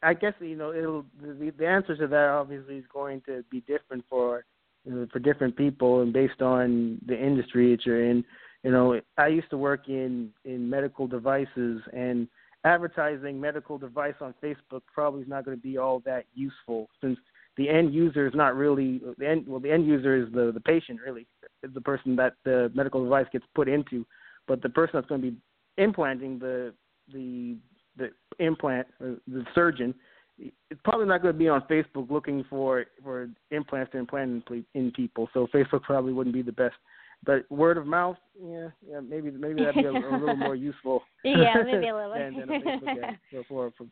I 0.03 0.15
guess 0.15 0.33
you 0.41 0.57
know 0.57 0.73
it'll 0.73 1.05
the, 1.21 1.53
the 1.57 1.67
answer 1.67 1.95
to 1.97 2.07
that 2.07 2.29
obviously 2.29 2.77
is 2.77 2.85
going 2.93 3.21
to 3.27 3.45
be 3.51 3.61
different 3.61 4.05
for 4.09 4.45
know, 4.87 5.07
for 5.13 5.19
different 5.19 5.57
people 5.57 6.03
and 6.03 6.13
based 6.13 6.43
on 6.43 6.99
the 7.07 7.17
industry 7.19 7.75
that 7.75 7.87
you're 7.87 8.09
in 8.09 8.25
you 8.63 8.71
know 8.71 9.01
i 9.19 9.27
used 9.27 9.51
to 9.51 9.59
work 9.59 9.89
in 9.89 10.31
in 10.45 10.69
medical 10.69 11.07
devices 11.07 11.81
and 11.93 12.29
advertising 12.65 13.41
medical 13.41 13.79
device 13.79 14.15
on 14.21 14.35
facebook 14.43 14.83
probably 14.93 15.23
is 15.23 15.29
not 15.29 15.45
going 15.45 15.57
to 15.57 15.63
be 15.63 15.79
all 15.79 16.01
that 16.01 16.25
useful 16.35 16.89
since 17.01 17.19
the 17.57 17.69
end 17.69 17.93
user 17.93 18.27
is 18.27 18.35
not 18.35 18.57
really 18.57 19.01
the 19.19 19.29
end 19.29 19.47
well 19.47 19.61
the 19.61 19.71
end 19.71 19.87
user 19.87 20.17
is 20.17 20.33
the 20.33 20.53
the 20.53 20.61
patient 20.61 20.99
really 21.05 21.27
is 21.63 21.73
the 21.75 21.81
person 21.81 22.17
that 22.17 22.35
the 22.45 22.71
medical 22.75 23.03
device 23.03 23.27
gets 23.33 23.45
put 23.55 23.69
into 23.69 24.07
but 24.47 24.63
the 24.63 24.69
person 24.69 24.93
that's 24.95 25.07
going 25.07 25.21
to 25.21 25.31
be 25.31 25.37
implanting 25.79 26.39
the 26.39 26.73
the 27.13 27.57
the 27.97 28.11
implant 28.39 28.87
uh, 29.03 29.15
the 29.27 29.45
surgeon 29.55 29.95
it's 30.39 30.81
probably 30.85 31.07
not 31.07 31.23
going 31.23 31.35
to 31.35 31.39
be 31.39 31.49
on 31.49 31.63
Facebook 31.63 32.11
looking 32.11 32.45
for 32.49 32.87
for 33.03 33.29
implants 33.51 33.93
to 33.93 33.99
implant 33.99 34.45
in, 34.51 34.65
in 34.75 34.91
people. 34.93 35.29
So 35.33 35.47
Facebook 35.55 35.83
probably 35.83 36.13
wouldn't 36.13 36.35
be 36.35 36.43
the 36.43 36.53
best 36.53 36.75
but 37.25 37.51
word 37.51 37.79
of 37.79 37.87
mouth, 37.87 38.17
yeah, 38.43 38.69
yeah, 38.89 39.01
maybe 39.01 39.31
maybe 39.31 39.63
that'd 39.65 39.75
be 39.75 39.85
a, 39.85 39.91
a 39.91 40.19
little 40.19 40.37
more 40.37 40.55
useful. 40.71 41.03
yeah, 41.25 41.55
maybe 41.65 41.89
a 41.89 41.97
little. 41.97 42.13
than, 42.19 42.35
than 42.35 42.51
a 42.51 42.61
Facebook 42.61 43.03
ad 43.03 43.19
for, 43.49 43.73
for 43.77 43.87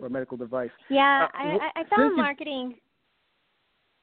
for 0.00 0.06
a 0.06 0.10
medical 0.10 0.36
device. 0.36 0.70
Yeah, 0.90 1.26
uh, 1.34 1.38
I 1.38 1.58
I 1.76 1.96
found 1.96 2.16
marketing. 2.16 2.74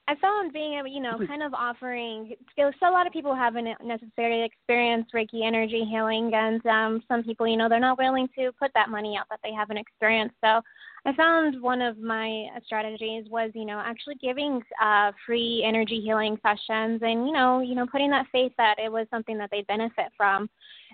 I 0.05 0.15
found 0.15 0.51
being 0.51 0.73
able, 0.77 0.89
you 0.89 0.99
know, 0.99 1.17
kind 1.27 1.41
of 1.41 1.53
offering 1.53 2.35
skills. 2.51 2.73
So 2.81 2.89
a 2.89 2.91
lot 2.91 3.07
of 3.07 3.13
people 3.13 3.33
haven't 3.33 3.69
necessarily 3.81 4.43
experienced 4.43 5.13
Reiki 5.13 5.47
energy 5.47 5.85
healing, 5.89 6.31
and 6.33 6.65
um, 6.65 7.03
some 7.07 7.23
people, 7.23 7.47
you 7.47 7.55
know, 7.55 7.69
they're 7.69 7.79
not 7.79 7.97
willing 7.97 8.27
to 8.37 8.51
put 8.59 8.71
that 8.73 8.89
money 8.89 9.15
out 9.17 9.27
that 9.29 9.39
they 9.43 9.53
haven't 9.53 9.77
experienced. 9.77 10.35
So 10.43 10.59
I 11.05 11.13
found 11.15 11.61
one 11.61 11.81
of 11.81 11.97
my 11.97 12.47
strategies 12.65 13.25
was, 13.29 13.51
you 13.53 13.65
know, 13.65 13.81
actually 13.83 14.15
giving 14.15 14.61
uh, 14.81 15.11
free 15.25 15.61
energy 15.67 15.99
healing 15.99 16.37
sessions, 16.41 17.01
and 17.03 17.27
you 17.27 17.33
know, 17.33 17.59
you 17.59 17.75
know, 17.75 17.85
putting 17.85 18.09
that 18.11 18.27
faith 18.31 18.53
that 18.57 18.75
it 18.79 18.89
was 18.89 19.05
something 19.11 19.37
that 19.37 19.49
they'd 19.51 19.67
benefit 19.67 20.05
from, 20.15 20.49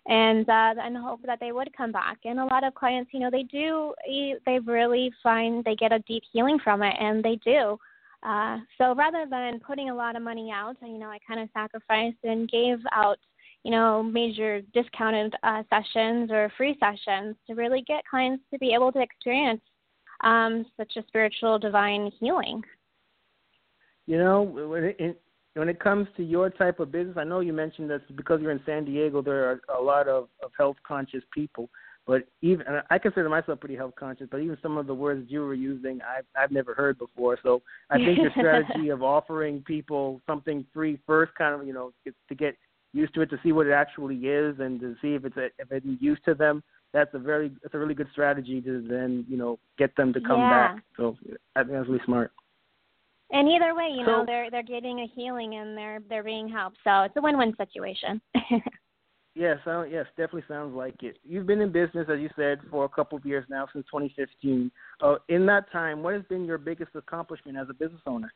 and 0.08 0.50
uh, 0.50 0.74
and 0.82 0.98
hope 0.98 1.20
that 1.26 1.40
they 1.40 1.52
would 1.52 1.72
come 1.78 1.92
back. 1.92 2.18
And 2.26 2.40
a 2.40 2.46
lot 2.46 2.64
of 2.64 2.74
clients, 2.74 3.12
you 3.14 3.20
know, 3.20 3.30
they 3.30 3.44
do, 3.44 3.94
they 4.46 4.60
really 4.66 5.12
find 5.22 5.64
they 5.64 5.76
get 5.76 5.92
a 5.92 6.00
deep 6.00 6.24
healing 6.32 6.58
from 6.64 6.82
it, 6.82 6.96
and 7.00 7.24
they 7.24 7.36
do. 7.46 7.78
Uh, 8.24 8.58
so 8.80 8.96
rather 8.96 9.28
than 9.30 9.60
putting 9.60 9.92
a 9.92 9.96
lot 9.96 10.16
of 10.16 10.24
money 10.24 10.52
out, 10.52 10.76
and 10.82 10.92
you 10.92 10.98
know, 10.98 11.10
I 11.10 11.20
kind 11.28 11.40
of 11.40 11.50
sacrificed 11.54 12.18
and 12.24 12.50
gave 12.50 12.80
out 12.92 13.20
you 13.66 13.72
know, 13.72 14.02
major 14.02 14.62
discounted 14.74 15.36
uh, 15.44 15.64
sessions 15.70 16.32
or 16.32 16.50
free 16.56 16.78
sessions 16.80 17.36
to 17.46 17.56
really 17.56 17.84
get 17.86 18.06
clients 18.10 18.42
to 18.54 18.58
be 18.58 18.74
able 18.74 18.90
to 18.90 19.02
experience 19.02 19.60
um, 20.22 20.66
such 20.78 20.96
a 20.98 21.04
spiritual 21.08 21.60
divine 21.60 22.12
healing. 22.20 22.62
You 24.06 24.18
know, 24.18 24.42
when 24.42 24.96
it, 24.98 25.22
when 25.54 25.70
it 25.70 25.80
comes 25.80 26.08
to 26.18 26.24
your 26.24 26.50
type 26.50 26.80
of 26.80 26.92
business, 26.92 27.18
I 27.18 27.24
know 27.24 27.42
you 27.42 27.54
mentioned 27.54 27.90
that 27.92 28.16
because 28.16 28.42
you're 28.42 28.52
in 28.52 28.62
San 28.66 28.86
Diego, 28.86 29.22
there 29.22 29.50
are 29.50 29.62
a 29.78 29.82
lot 29.82 30.08
of, 30.08 30.30
of 30.44 30.52
health 30.58 30.78
conscious 30.86 31.24
people. 31.34 31.70
But 32.08 32.24
even 32.42 32.66
I 32.90 32.98
consider 32.98 33.30
myself 33.30 33.60
pretty 33.60 33.76
health 33.76 33.94
conscious, 33.96 34.28
but 34.32 34.40
even 34.40 34.58
some 34.64 34.78
of 34.78 34.88
the 34.88 34.96
words 34.96 35.28
you 35.30 35.42
were 35.42 35.54
using, 35.54 36.00
I've 36.02 36.26
I've 36.36 36.50
never 36.50 36.74
heard 36.74 36.98
before. 36.98 37.38
So 37.44 37.62
I 37.92 37.98
think 37.98 38.18
your 38.18 38.32
strategy 38.36 38.90
of 38.90 39.04
offering 39.04 39.62
people 39.62 40.20
something 40.26 40.66
free 40.74 40.98
first, 41.06 41.36
kind 41.36 41.54
of 41.54 41.68
you 41.68 41.74
know, 41.74 41.92
to 42.08 42.36
get 42.36 42.56
used 42.94 43.14
to 43.14 43.22
it, 43.22 43.30
to 43.30 43.40
see 43.44 43.52
what 43.52 43.68
it 43.68 43.74
actually 43.74 44.16
is, 44.16 44.60
and 44.60 44.80
to 44.80 44.96
see 45.04 45.14
if 45.14 45.24
it's 45.24 45.38
a, 45.38 45.50
if 45.60 45.72
it's 45.72 45.86
use 46.00 46.20
to 46.26 46.34
them, 46.34 46.64
that's 46.94 47.14
a 47.14 47.20
very 47.20 47.52
that's 47.62 47.74
a 47.74 47.78
really 47.78 47.94
good 47.94 48.08
strategy 48.12 48.62
to 48.62 48.86
then 48.88 49.26
you 49.30 49.38
know 49.38 49.60
get 49.78 49.96
them 49.96 50.14
to 50.14 50.22
come 50.22 50.40
yeah. 50.40 50.74
back. 50.74 50.84
So 50.98 51.16
I 51.56 51.62
think 51.62 51.74
that's 51.74 51.88
really 51.88 52.02
smart. 52.06 52.32
And 53.32 53.48
either 53.48 53.76
way, 53.76 53.90
you 53.96 54.06
so, 54.06 54.12
know, 54.12 54.24
they're 54.26 54.50
they're 54.50 54.64
getting 54.64 55.00
a 55.02 55.08
healing 55.16 55.56
and 55.56 55.78
they're 55.78 56.00
they're 56.10 56.24
being 56.24 56.50
helped. 56.50 56.78
So 56.84 57.02
it's 57.02 57.16
a 57.16 57.22
win-win 57.22 57.54
situation. 57.58 58.20
yes, 59.36 59.60
yes, 59.66 60.06
definitely 60.18 60.44
sounds 60.48 60.76
like 60.76 61.04
it. 61.04 61.18
You've 61.24 61.46
been 61.46 61.62
in 61.62 61.72
business, 61.72 62.08
as 62.12 62.20
you 62.20 62.30
said, 62.36 62.60
for 62.72 62.86
a 62.86 62.90
couple 62.90 63.18
of 63.18 63.26
years 63.26 63.46
now, 63.50 63.68
since 63.72 63.86
2015. 63.86 64.72
Uh, 65.02 65.16
in 65.28 65.46
that 65.46 65.72
time, 65.72 66.02
what 66.02 66.16
has 66.16 66.24
been 66.24 66.46
your 66.46 66.58
biggest 66.58 66.92
accomplishment 66.96 67.58
as 67.58 67.68
a 67.70 67.74
business 67.74 68.02
owner? 68.08 68.34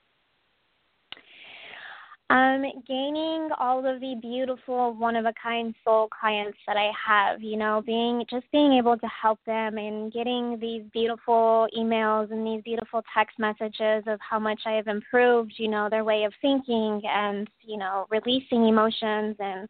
Um, 2.30 2.64
gaining 2.88 3.50
all 3.60 3.86
of 3.86 4.00
the 4.00 4.16
beautiful 4.20 4.94
one 4.96 5.16
of 5.16 5.26
a 5.26 5.34
kind 5.42 5.76
soul 5.84 6.08
clients 6.08 6.58
that 6.66 6.78
I 6.78 6.90
have, 7.08 7.44
you 7.44 7.58
know, 7.58 7.84
being 7.86 8.24
just 8.30 8.50
being 8.52 8.74
able 8.74 8.98
to 8.98 9.08
help 9.08 9.40
them 9.46 9.78
and 9.78 10.12
getting 10.12 10.58
these 10.60 10.84
beautiful 10.94 11.68
emails 11.78 12.32
and 12.32 12.48
these 12.48 12.64
beautiful 12.64 13.04
text 13.16 13.38
messages 13.38 14.04
of 14.08 14.20
how 14.28 14.40
much 14.40 14.62
I 14.66 14.72
have 14.72 14.88
improved, 14.88 15.54
you 15.58 15.68
know, 15.68 15.90
their 15.90 16.04
way 16.04 16.24
of 16.24 16.34
thinking 16.42 17.02
and, 17.06 17.48
you 17.62 17.78
know, 17.78 18.08
releasing 18.10 18.68
emotions 18.68 19.36
and 19.40 19.68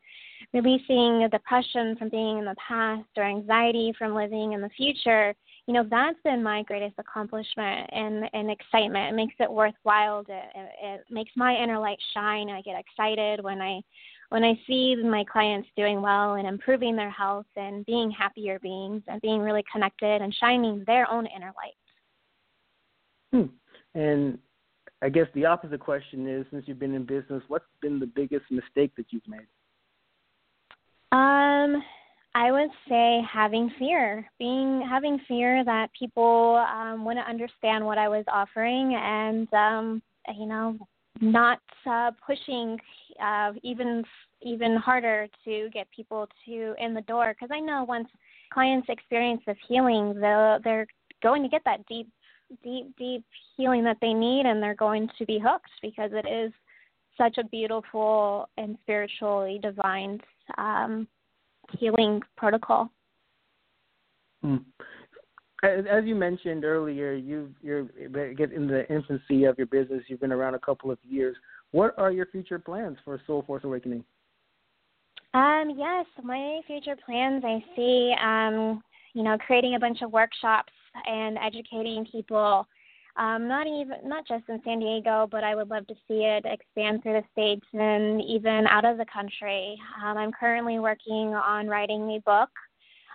releasing 0.53 1.27
depression 1.31 1.95
from 1.97 2.09
being 2.09 2.37
in 2.37 2.45
the 2.45 2.55
past 2.65 3.09
or 3.17 3.23
anxiety 3.23 3.93
from 3.97 4.13
living 4.13 4.53
in 4.53 4.61
the 4.61 4.69
future 4.69 5.33
you 5.67 5.73
know 5.73 5.85
that's 5.89 6.19
been 6.23 6.43
my 6.43 6.63
greatest 6.63 6.95
accomplishment 6.97 7.89
and 7.91 8.25
and 8.33 8.51
excitement. 8.51 9.13
It 9.13 9.15
makes 9.15 9.35
it 9.39 9.51
worthwhile 9.51 10.25
it, 10.27 10.43
it 10.81 11.05
makes 11.09 11.31
my 11.35 11.55
inner 11.55 11.79
light 11.79 11.99
shine. 12.13 12.49
I 12.49 12.61
get 12.61 12.79
excited 12.79 13.43
when 13.43 13.61
i 13.61 13.81
when 14.33 14.43
i 14.43 14.59
see 14.65 14.95
my 14.95 15.23
clients 15.31 15.69
doing 15.77 16.01
well 16.01 16.35
and 16.35 16.47
improving 16.47 16.95
their 16.95 17.11
health 17.11 17.45
and 17.55 17.85
being 17.85 18.09
happier 18.09 18.59
beings 18.59 19.03
and 19.07 19.21
being 19.21 19.39
really 19.39 19.63
connected 19.71 20.21
and 20.21 20.35
shining 20.35 20.83
their 20.87 21.09
own 21.09 21.27
inner 21.27 21.53
light. 21.55 21.75
Hmm. 23.31 23.99
and 23.99 24.39
i 25.01 25.09
guess 25.09 25.27
the 25.35 25.45
opposite 25.45 25.79
question 25.79 26.27
is 26.27 26.45
since 26.51 26.63
you've 26.67 26.79
been 26.79 26.95
in 26.95 27.05
business 27.05 27.43
what's 27.47 27.65
been 27.81 27.99
the 27.99 28.07
biggest 28.07 28.45
mistake 28.49 28.91
that 28.97 29.05
you've 29.11 29.27
made? 29.27 29.47
Um 31.11 31.83
I 32.35 32.51
would 32.51 32.69
say 32.89 33.21
having 33.31 33.71
fear, 33.77 34.27
being 34.39 34.85
having 34.89 35.19
fear 35.27 35.63
that 35.65 35.89
people 35.97 36.65
um, 36.67 37.05
wouldn't 37.05 37.27
understand 37.27 37.85
what 37.85 37.99
I 37.99 38.07
was 38.07 38.25
offering, 38.27 38.95
and 38.95 39.53
um, 39.53 40.01
you 40.35 40.47
know, 40.47 40.77
not 41.21 41.59
uh, 41.85 42.11
pushing 42.25 42.79
uh, 43.23 43.51
even 43.61 44.03
even 44.41 44.75
harder 44.75 45.27
to 45.45 45.69
get 45.71 45.87
people 45.95 46.27
to 46.45 46.73
in 46.79 46.93
the 46.93 47.01
door. 47.01 47.33
Because 47.33 47.53
I 47.53 47.59
know 47.59 47.85
once 47.87 48.07
clients 48.51 48.87
experience 48.89 49.41
this 49.45 49.57
healing, 49.67 50.19
they'll, 50.19 50.59
they're 50.63 50.87
going 51.21 51.43
to 51.43 51.49
get 51.49 51.61
that 51.65 51.85
deep, 51.87 52.09
deep, 52.63 52.95
deep 52.97 53.23
healing 53.55 53.83
that 53.83 53.97
they 54.01 54.13
need, 54.13 54.45
and 54.45 54.61
they're 54.61 54.75
going 54.75 55.07
to 55.17 55.25
be 55.25 55.39
hooked 55.39 55.71
because 55.81 56.11
it 56.13 56.27
is 56.27 56.51
such 57.15 57.37
a 57.37 57.45
beautiful 57.45 58.49
and 58.57 58.75
spiritually 58.81 59.59
divine 59.61 60.19
um, 60.57 61.07
healing 61.77 62.21
protocol. 62.37 62.89
Hmm. 64.41 64.57
As 65.63 66.03
you 66.03 66.15
mentioned 66.15 66.65
earlier, 66.65 67.13
you 67.13 67.53
you're 67.61 67.87
in 67.97 68.67
the 68.67 68.85
infancy 68.89 69.45
of 69.45 69.57
your 69.57 69.67
business. 69.67 70.03
You've 70.07 70.19
been 70.19 70.33
around 70.33 70.55
a 70.55 70.59
couple 70.59 70.91
of 70.91 70.97
years. 71.03 71.37
What 71.71 71.93
are 71.97 72.11
your 72.11 72.25
future 72.25 72.59
plans 72.59 72.97
for 73.05 73.19
Soul 73.25 73.43
Force 73.47 73.63
Awakening? 73.63 74.03
Um, 75.33 75.73
yes, 75.77 76.05
my 76.21 76.59
future 76.67 76.97
plans 77.05 77.43
I 77.45 77.63
see 77.75 78.13
um, 78.21 78.83
you 79.13 79.23
know, 79.23 79.37
creating 79.37 79.75
a 79.75 79.79
bunch 79.79 80.01
of 80.01 80.11
workshops 80.11 80.73
and 81.05 81.37
educating 81.37 82.05
people 82.11 82.67
um, 83.15 83.47
not 83.47 83.67
even 83.67 83.97
not 84.03 84.27
just 84.27 84.43
in 84.49 84.59
San 84.63 84.79
Diego, 84.79 85.27
but 85.29 85.43
I 85.43 85.55
would 85.55 85.69
love 85.69 85.85
to 85.87 85.95
see 86.07 86.23
it 86.23 86.45
expand 86.45 87.03
through 87.03 87.21
the 87.21 87.23
states 87.31 87.65
and 87.73 88.21
even 88.21 88.65
out 88.67 88.85
of 88.85 88.97
the 88.97 89.05
country. 89.05 89.77
Um, 90.03 90.17
I'm 90.17 90.31
currently 90.31 90.79
working 90.79 91.33
on 91.35 91.67
writing 91.67 92.09
a 92.11 92.19
book 92.21 92.49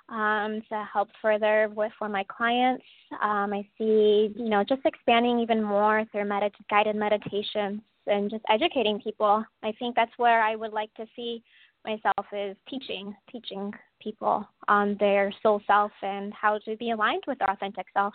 um, 0.09 0.63
to 0.69 0.87
help 0.91 1.09
further 1.21 1.69
with 1.75 1.93
for 1.99 2.09
my 2.09 2.25
clients. 2.25 2.85
Um, 3.21 3.53
I 3.53 3.67
see, 3.77 4.33
you 4.37 4.49
know, 4.49 4.65
just 4.65 4.83
expanding 4.85 5.41
even 5.41 5.63
more 5.63 6.05
through 6.13 6.25
medit- 6.25 6.53
guided 6.71 6.97
meditations 6.97 7.81
and 8.07 8.31
just 8.31 8.45
educating 8.49 9.01
people. 9.01 9.45
I 9.63 9.73
think 9.79 9.97
that's 9.97 10.17
where 10.17 10.43
I 10.43 10.57
would 10.57 10.73
like 10.73 10.93
to 10.95 11.07
see 11.15 11.43
myself 11.85 12.27
is 12.33 12.57
teaching, 12.69 13.15
teaching 13.31 13.73
people 14.01 14.47
on 14.69 14.97
their 15.01 15.33
soul 15.43 15.61
self 15.67 15.93
and 16.03 16.33
how 16.35 16.59
to 16.59 16.77
be 16.77 16.91
aligned 16.91 17.25
with 17.27 17.39
their 17.39 17.51
authentic 17.51 17.87
self. 17.93 18.15